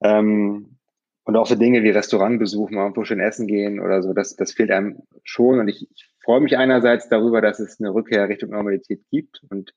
[0.00, 0.78] Ähm,
[1.24, 4.52] und auch so Dinge wie Restaurantbesuch, mal irgendwo schön essen gehen oder so, das, das
[4.52, 5.58] fehlt einem schon.
[5.58, 9.42] Und ich, ich freue mich einerseits darüber, dass es eine Rückkehr Richtung Normalität gibt.
[9.50, 9.74] Und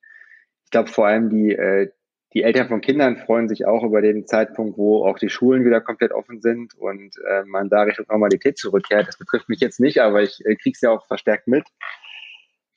[0.64, 1.92] ich glaube vor allem die, äh,
[2.34, 5.82] die Eltern von Kindern freuen sich auch über den Zeitpunkt, wo auch die Schulen wieder
[5.82, 9.08] komplett offen sind und äh, man da Richtung Normalität zurückkehrt.
[9.10, 11.66] Das betrifft mich jetzt nicht, aber ich äh, kriege es ja auch verstärkt mit.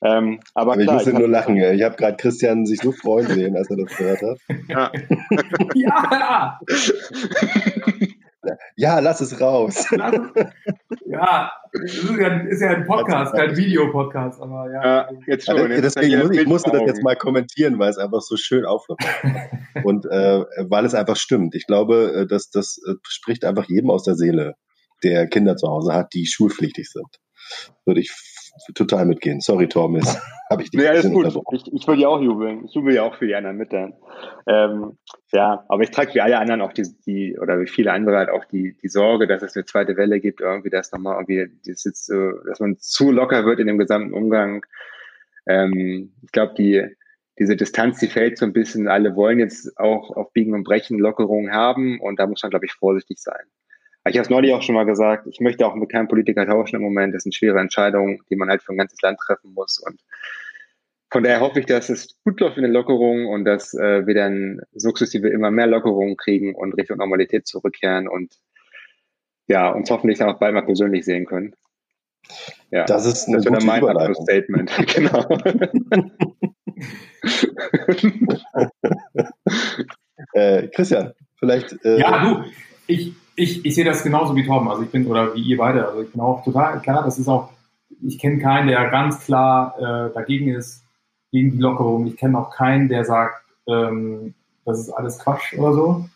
[0.05, 1.57] Ähm, aber, aber klar, ich musste nur lachen.
[1.57, 4.37] Ich habe gerade Christian sich so freuen sehen, als er das gehört hat.
[4.67, 4.91] Ja.
[5.73, 6.59] ja.
[8.75, 9.87] Ja, lass es raus.
[9.89, 14.85] ja, ist ja, ist ja ein Podcast, kein Videopodcast, aber ja.
[14.85, 15.71] ja jetzt schon.
[15.71, 19.01] Ja, deswegen muss, ich musste das jetzt mal kommentieren, weil es einfach so schön aufläuft.
[19.83, 21.55] Und äh, weil es einfach stimmt.
[21.55, 24.53] Ich glaube, äh, dass das äh, spricht einfach jedem aus der Seele,
[25.03, 27.07] der Kinder zu Hause hat, die schulpflichtig sind.
[27.85, 28.11] Würde ich
[28.73, 29.41] total mitgehen.
[29.41, 30.19] Sorry, Tormis.
[30.49, 31.25] Habe ich dich nee, alles gut.
[31.51, 32.65] Ich, ich würde ja auch jubeln.
[32.65, 33.93] Ich jubel ja auch für die anderen mit dann.
[34.47, 34.97] Ähm,
[35.31, 38.29] ja, aber ich trage wie alle anderen auch die, die, oder wie viele andere halt
[38.29, 41.83] auch die, die Sorge, dass es eine zweite Welle gibt, irgendwie, dass nochmal irgendwie, das
[41.83, 44.65] jetzt so, dass man zu locker wird in dem gesamten Umgang.
[45.47, 46.85] Ähm, ich glaube, die,
[47.39, 48.87] diese Distanz, die fällt so ein bisschen.
[48.87, 52.65] Alle wollen jetzt auch auf Biegen und Brechen Lockerungen haben und da muss man, glaube
[52.65, 53.45] ich, vorsichtig sein.
[54.07, 56.75] Ich habe es neulich auch schon mal gesagt, ich möchte auch mit keinem Politiker tauschen
[56.75, 57.15] im Moment.
[57.15, 59.79] Das sind schwere Entscheidungen, die man halt für ein ganzes Land treffen muss.
[59.79, 59.99] Und
[61.11, 64.13] von daher hoffe ich, dass es gut läuft in den Lockerungen und dass äh, wir
[64.13, 68.35] dann sukzessive immer mehr Lockerungen kriegen und Richtung Normalität zurückkehren und
[69.47, 71.55] ja, uns hoffentlich dann auch bald mal persönlich sehen können.
[72.71, 74.71] Ja, das ist ein das gute mein Statement.
[74.93, 75.27] genau.
[80.33, 81.85] äh, Christian, vielleicht.
[81.85, 82.43] Äh, ja, du,
[82.87, 84.69] ich, ich, ich sehe das genauso wie Torben.
[84.69, 87.27] Also ich bin, oder wie ihr beide, also ich bin auch total klar, das ist
[87.27, 87.49] auch
[88.01, 90.83] ich kenne keinen, der ganz klar äh, dagegen ist,
[91.31, 92.07] gegen die Lockerung.
[92.07, 94.33] Ich kenne auch keinen, der sagt, ähm,
[94.63, 96.09] das ist alles Quatsch oder so.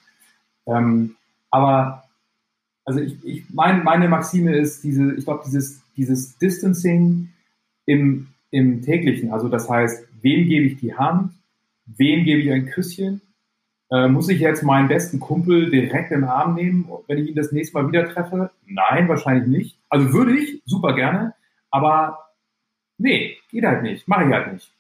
[0.68, 1.16] Ähm,
[1.52, 2.04] aber
[2.86, 7.30] also ich, ich mein, meine Maxime ist diese, ich glaube, dieses, dieses Distancing
[7.86, 11.34] im, im täglichen, also das heißt, wem gebe ich die Hand,
[11.86, 13.22] wem gebe ich ein Küsschen,
[13.92, 17.52] äh, muss ich jetzt meinen besten Kumpel direkt im Arm nehmen, wenn ich ihn das
[17.52, 18.52] nächste Mal wieder treffe?
[18.66, 19.80] Nein, wahrscheinlich nicht.
[19.90, 21.34] Also würde ich, super gerne,
[21.72, 22.20] aber
[22.98, 24.72] nee, geht halt nicht, mache ich halt nicht.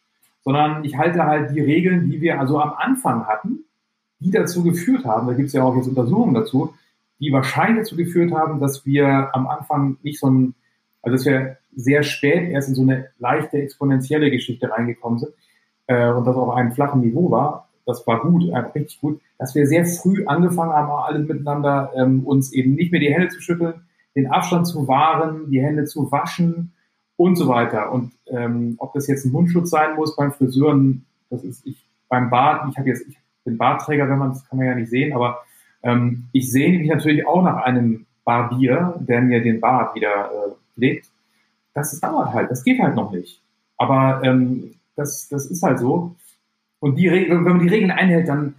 [0.43, 3.65] Sondern ich halte halt die Regeln, die wir also am Anfang hatten,
[4.19, 6.73] die dazu geführt haben, da gibt es ja auch jetzt Untersuchungen dazu,
[7.19, 10.55] die wahrscheinlich dazu geführt haben, dass wir am Anfang nicht so ein,
[11.01, 15.33] also dass wir sehr spät erst in so eine leichte exponentielle Geschichte reingekommen sind
[15.87, 17.68] äh, und das auf einem flachen Niveau war.
[17.89, 22.23] Das war gut, einfach richtig gut, dass wir sehr früh angefangen haben, alle miteinander ähm,
[22.23, 23.81] uns eben nicht mehr die Hände zu schütteln,
[24.15, 26.73] den Abstand zu wahren, die Hände zu waschen
[27.17, 27.91] und so weiter.
[27.91, 32.29] Und ähm, ob das jetzt ein Mundschutz sein muss beim Friseuren, das ist ich beim
[32.29, 35.13] Bart, ich habe jetzt, ich bin Bartträger, wenn man das kann man ja nicht sehen,
[35.13, 35.39] aber
[35.81, 40.51] ähm, ich sehne mich natürlich auch nach einem Barbier, der mir den Bart wieder äh,
[40.75, 41.09] pflegt.
[41.73, 43.41] Das dauert halt, das geht halt noch nicht.
[43.77, 46.15] Aber ähm, das, das ist halt so.
[46.79, 48.55] Und die Regeln, wenn man die Regeln einhält, dann,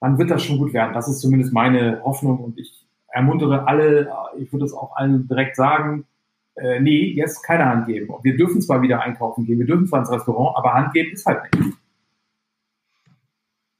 [0.00, 0.92] dann wird das schon gut werden.
[0.92, 5.56] Das ist zumindest meine Hoffnung und ich ermuntere alle, ich würde es auch allen direkt
[5.56, 6.06] sagen,
[6.56, 8.12] äh, nee, jetzt keine Hand geben.
[8.22, 11.26] Wir dürfen zwar wieder einkaufen gehen, wir dürfen zwar ins Restaurant, aber Hand geben ist
[11.26, 11.76] halt nicht.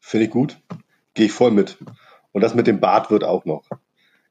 [0.00, 0.60] Finde ich gut.
[1.14, 1.78] Gehe ich voll mit.
[2.32, 3.64] Und das mit dem Bart wird auch noch.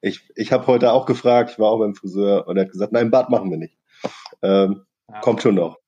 [0.01, 2.91] Ich, ich habe heute auch gefragt, ich war auch beim Friseur und er hat gesagt,
[2.91, 3.77] nein, Bart machen wir nicht.
[4.41, 5.19] Ähm, ja.
[5.21, 5.80] Kommt schon noch.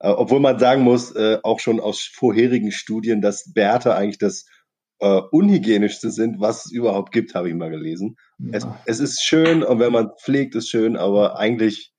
[0.00, 4.46] Äh, obwohl man sagen muss, äh, auch schon aus vorherigen Studien, dass Bärte eigentlich das
[5.00, 8.16] äh, unhygienischste sind, was es überhaupt gibt, habe ich mal gelesen.
[8.38, 8.58] Ja.
[8.58, 11.92] Es, es ist schön und wenn man pflegt, ist schön, aber eigentlich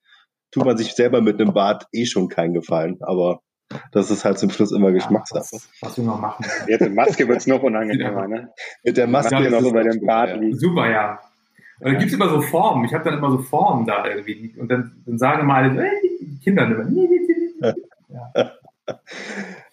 [0.52, 2.98] tut man sich selber mit einem Bart eh schon keinen Gefallen.
[3.02, 3.42] Aber
[3.92, 5.48] das ist halt zum Schluss immer Geschmackssache.
[5.52, 6.46] Ja, was, was, wir noch machen.
[6.68, 8.50] Jetzt mit Maske wird es noch unangenehmer, ne?
[8.84, 10.60] Mit der Maske ja, noch über dem Bart liegt.
[10.60, 11.20] Super, ja.
[11.80, 12.86] Und dann gibt es immer so Formen.
[12.86, 14.54] Ich habe dann immer so Formen da irgendwie.
[14.60, 17.20] Und dann, dann sagen immer alle, hey, die Kinder immer, nee, nee,
[17.60, 17.74] nee.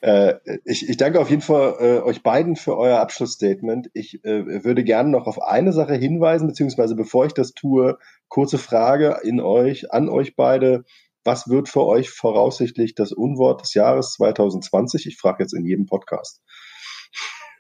[0.01, 0.34] Äh,
[0.64, 3.91] ich, ich danke auf jeden Fall äh, euch beiden für euer Abschlussstatement.
[3.95, 8.59] Ich äh, würde gerne noch auf eine Sache hinweisen, beziehungsweise bevor ich das tue, kurze
[8.59, 10.84] Frage in euch, an euch beide.
[11.24, 15.07] Was wird für euch voraussichtlich das Unwort des Jahres 2020?
[15.07, 16.43] Ich frage jetzt in jedem Podcast.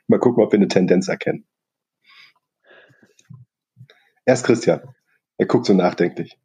[0.06, 1.44] Mal gucken, ob wir eine Tendenz erkennen.
[4.24, 4.94] Erst Christian.
[5.38, 6.38] Er guckt so nachdenklich.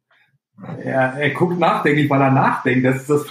[0.84, 2.86] Ja, er guckt nachdenklich, weil er nachdenkt.
[2.86, 3.26] Das ist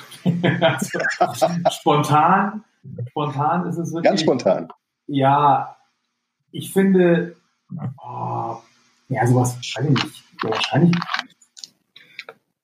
[0.59, 2.63] das spontan.
[3.09, 4.09] Spontan ist es wirklich.
[4.09, 4.67] Ganz spontan.
[5.07, 5.77] Ja,
[6.51, 7.35] ich finde,
[7.71, 8.57] oh,
[9.09, 10.03] ja, sowas wahrscheinlich
[10.43, 10.95] Ja, wahrscheinlich.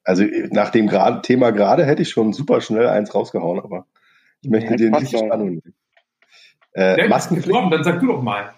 [0.04, 3.86] Also nach dem grad, Thema gerade hätte ich schon super schnell eins rausgehauen, aber
[4.42, 5.76] ich möchte ja, dir nicht die Spannung nehmen.
[6.74, 7.72] Äh, Maskenpflicht.
[7.72, 8.54] Dann sag du doch mal.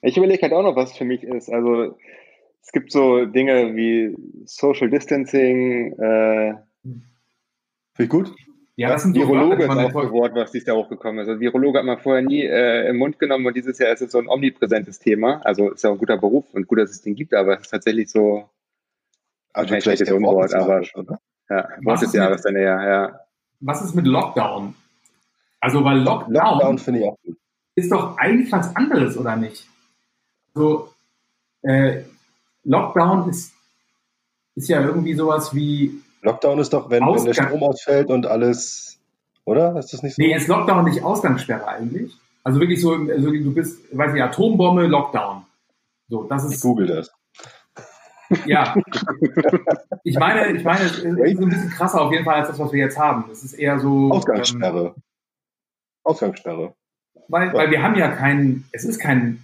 [0.00, 1.50] Ich überlege halt auch noch, was für mich ist.
[1.50, 1.96] Also
[2.62, 5.92] es gibt so Dinge wie Social Distancing.
[5.98, 7.02] Äh, Finde
[7.98, 8.32] ich gut.
[8.76, 11.28] Ja, das sind Virologe ist auch ein Wort, was dieses Jahr hochgekommen ist.
[11.28, 14.12] Also Virologe hat man vorher nie äh, im Mund genommen und dieses Jahr ist es
[14.12, 15.42] so ein omnipräsentes Thema.
[15.44, 17.70] Also ist ja ein guter Beruf und gut, dass es den gibt, aber es ist
[17.70, 18.48] tatsächlich so
[19.52, 21.20] also ein schlechtes Unwort, aber oder?
[21.50, 23.20] ja, Wort des Jahres dann eher, ja.
[23.60, 24.74] Was ist mit Lockdown?
[25.60, 27.36] Also, weil Lockdown, Lockdown finde ich auch gut.
[27.74, 29.66] ist doch eigentlich was anderes, oder nicht?
[30.54, 30.92] So,
[31.62, 32.02] äh,
[32.64, 33.52] Lockdown ist,
[34.54, 36.02] ist ja irgendwie sowas wie.
[36.22, 38.98] Lockdown ist doch, wenn, wenn der Strom ausfällt und alles,
[39.44, 39.76] oder?
[39.78, 40.22] Ist das nicht so?
[40.22, 42.12] Nee, ist Lockdown nicht Ausgangssperre eigentlich?
[42.44, 45.44] Also wirklich so, also du bist, weiß ich, Atombombe, Lockdown.
[46.08, 46.54] So, das ist.
[46.54, 47.10] Ich google das.
[48.46, 48.74] Ja.
[50.04, 52.58] ich meine, ich meine, es ist so ein bisschen krasser auf jeden Fall als das,
[52.58, 53.30] was wir jetzt haben.
[53.30, 54.10] Es ist eher so.
[54.10, 54.94] Ausgangssperre.
[54.96, 55.02] Ähm,
[56.04, 56.74] Ausgangssperre.
[57.28, 59.42] Weil, weil wir haben ja keinen, es ist kein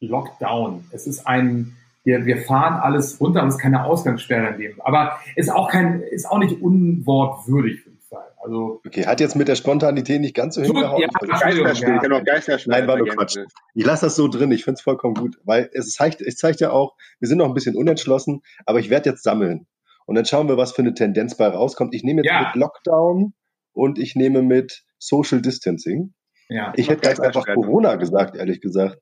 [0.00, 0.84] Lockdown.
[0.90, 1.76] Es ist ein,
[2.06, 4.80] wir, wir fahren alles runter und es ist keine Ausgangssperre in dem.
[4.80, 8.30] Aber ist auch kein, ist auch nicht unwortwürdig, würde ich sagen.
[8.40, 11.02] Also, okay, hat jetzt mit der Spontanität nicht ganz so hingehauen.
[11.02, 11.98] Ja, Geisterspiel, ja.
[11.98, 12.70] kann auch Geisterspiel.
[12.70, 13.38] Nein, war nur Quatsch.
[13.74, 16.60] Ich lasse das so drin, ich finde es vollkommen gut, weil es zeigt, es zeigt
[16.60, 19.66] ja auch, wir sind noch ein bisschen unentschlossen, aber ich werde jetzt sammeln.
[20.06, 21.92] Und dann schauen wir, was für eine Tendenz bei rauskommt.
[21.92, 22.40] Ich nehme jetzt ja.
[22.42, 23.34] mit Lockdown
[23.72, 26.14] und ich nehme mit Social Distancing.
[26.48, 28.96] Ja, ich hätte ganz einfach Corona gesagt, ehrlich gesagt.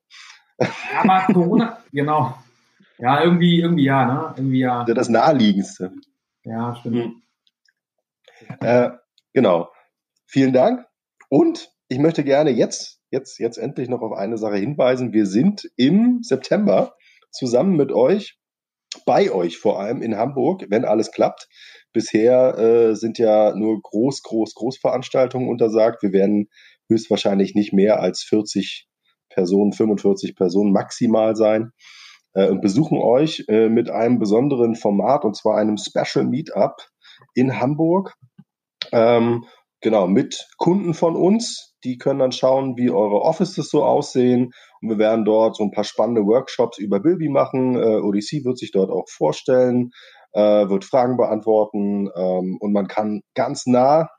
[0.59, 0.67] Ja,
[1.03, 2.35] aber Corona, genau.
[2.97, 4.33] Ja, irgendwie, irgendwie ja, ne?
[4.37, 4.83] Irgendwie ja.
[4.85, 5.91] Das naheliegendste.
[6.43, 6.95] Ja, stimmt.
[6.95, 7.21] Hm.
[8.61, 8.89] Äh,
[9.33, 9.69] genau.
[10.25, 10.85] Vielen Dank.
[11.29, 15.13] Und ich möchte gerne jetzt, jetzt, jetzt endlich noch auf eine Sache hinweisen.
[15.13, 16.95] Wir sind im September
[17.31, 18.39] zusammen mit euch
[19.05, 21.49] bei euch vor allem in Hamburg, wenn alles klappt.
[21.91, 26.01] Bisher äh, sind ja nur Groß, Groß, Großveranstaltungen untersagt.
[26.01, 26.49] Wir werden
[26.87, 28.87] höchstwahrscheinlich nicht mehr als 40
[29.29, 31.71] Personen, 45 Personen maximal sein
[32.35, 36.75] äh, und besuchen euch äh, mit einem besonderen Format und zwar einem Special Meetup
[37.33, 38.13] in Hamburg.
[38.91, 39.45] Ähm,
[39.81, 41.73] genau, mit Kunden von uns.
[41.83, 44.51] Die können dann schauen, wie eure Offices so aussehen.
[44.81, 47.75] Und wir werden dort so ein paar spannende Workshops über Bilby machen.
[47.75, 49.91] Äh, ODC wird sich dort auch vorstellen,
[50.33, 54.09] äh, wird Fragen beantworten ähm, und man kann ganz nah,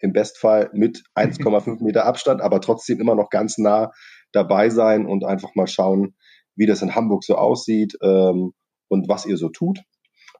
[0.00, 3.92] im Bestfall mit 1,5 Meter Abstand, aber trotzdem immer noch ganz nah
[4.32, 6.16] dabei sein und einfach mal schauen,
[6.56, 8.52] wie das in Hamburg so aussieht ähm,
[8.88, 9.80] und was ihr so tut.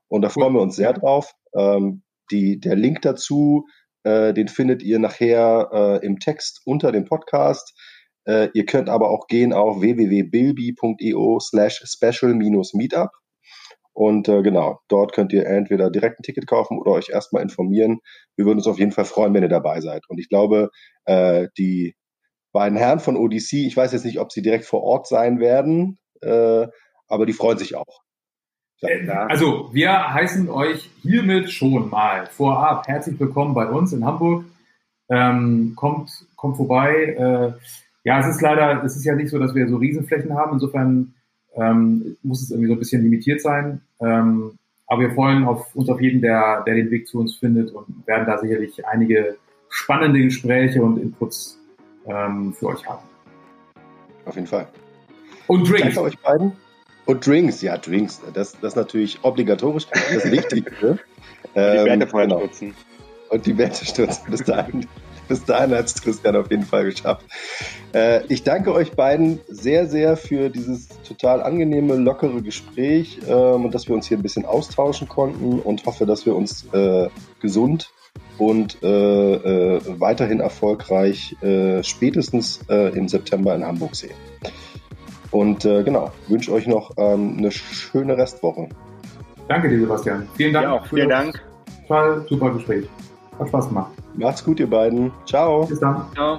[0.08, 1.32] Und da freuen wir uns sehr drauf.
[1.56, 3.66] Ähm, die, der Link dazu,
[4.04, 7.74] äh, den findet ihr nachher äh, im Text unter dem Podcast.
[8.26, 13.10] Äh, ihr könnt aber auch gehen auf www.bilby.io slash special-meetup.
[13.92, 18.00] Und äh, genau, dort könnt ihr entweder direkt ein Ticket kaufen oder euch erstmal informieren.
[18.36, 20.02] Wir würden uns auf jeden Fall freuen, wenn ihr dabei seid.
[20.08, 20.70] Und ich glaube,
[21.04, 21.94] äh, die
[22.52, 25.98] beiden Herren von ODC, ich weiß jetzt nicht, ob sie direkt vor Ort sein werden,
[26.25, 26.68] äh,
[27.09, 28.01] aber die freuen sich auch.
[28.81, 34.45] Äh, also, wir heißen euch hiermit schon mal vorab herzlich willkommen bei uns in Hamburg.
[35.09, 37.14] Ähm, kommt, kommt vorbei.
[37.16, 37.53] Äh,
[38.05, 40.55] ja, es ist leider, es ist ja nicht so, dass wir so Riesenflächen haben.
[40.55, 41.14] Insofern
[41.55, 43.81] ähm, muss es irgendwie so ein bisschen limitiert sein.
[44.01, 47.72] Ähm, aber wir freuen auf, uns auf jeden, der, der den Weg zu uns findet
[47.72, 49.37] und werden da sicherlich einige
[49.70, 51.59] spannende Gespräche und Inputs
[52.07, 53.03] ähm, für euch haben.
[54.27, 54.68] Auf jeden Fall.
[55.47, 55.95] Und Drinks.
[55.95, 56.53] Danke euch beiden.
[57.07, 58.20] Und Drinks, ja, Drinks.
[58.32, 60.99] Das, das ist natürlich obligatorisch, das Wichtigste.
[61.55, 62.40] die Werte ähm, vorher genau.
[62.40, 62.74] nutzen.
[63.28, 64.30] Und die Werte stürzen.
[64.30, 64.86] Bis dahin,
[65.28, 67.24] bis dahin hat es Christian auf jeden Fall geschafft.
[67.92, 73.74] Äh, ich danke euch beiden sehr, sehr für dieses total angenehme, lockere Gespräch ähm, und
[73.74, 77.09] dass wir uns hier ein bisschen austauschen konnten und hoffe, dass wir uns äh,
[77.40, 77.90] gesund
[78.38, 81.36] und äh, weiterhin erfolgreich
[81.82, 84.14] spätestens im September in Hamburg sehen.
[85.35, 88.68] Und äh, genau, wünsche euch noch ähm, eine schöne Restwoche.
[89.49, 90.28] Danke dir, Sebastian.
[90.37, 90.64] Vielen Dank.
[90.64, 91.43] Ja, auch vielen Dank.
[91.89, 92.89] Total super Gespräch.
[93.41, 93.91] Hat Spaß gemacht.
[94.14, 95.11] Macht's gut, ihr beiden.
[95.26, 95.66] Ciao.
[95.66, 96.07] Bis dann.
[96.14, 96.39] Ciao.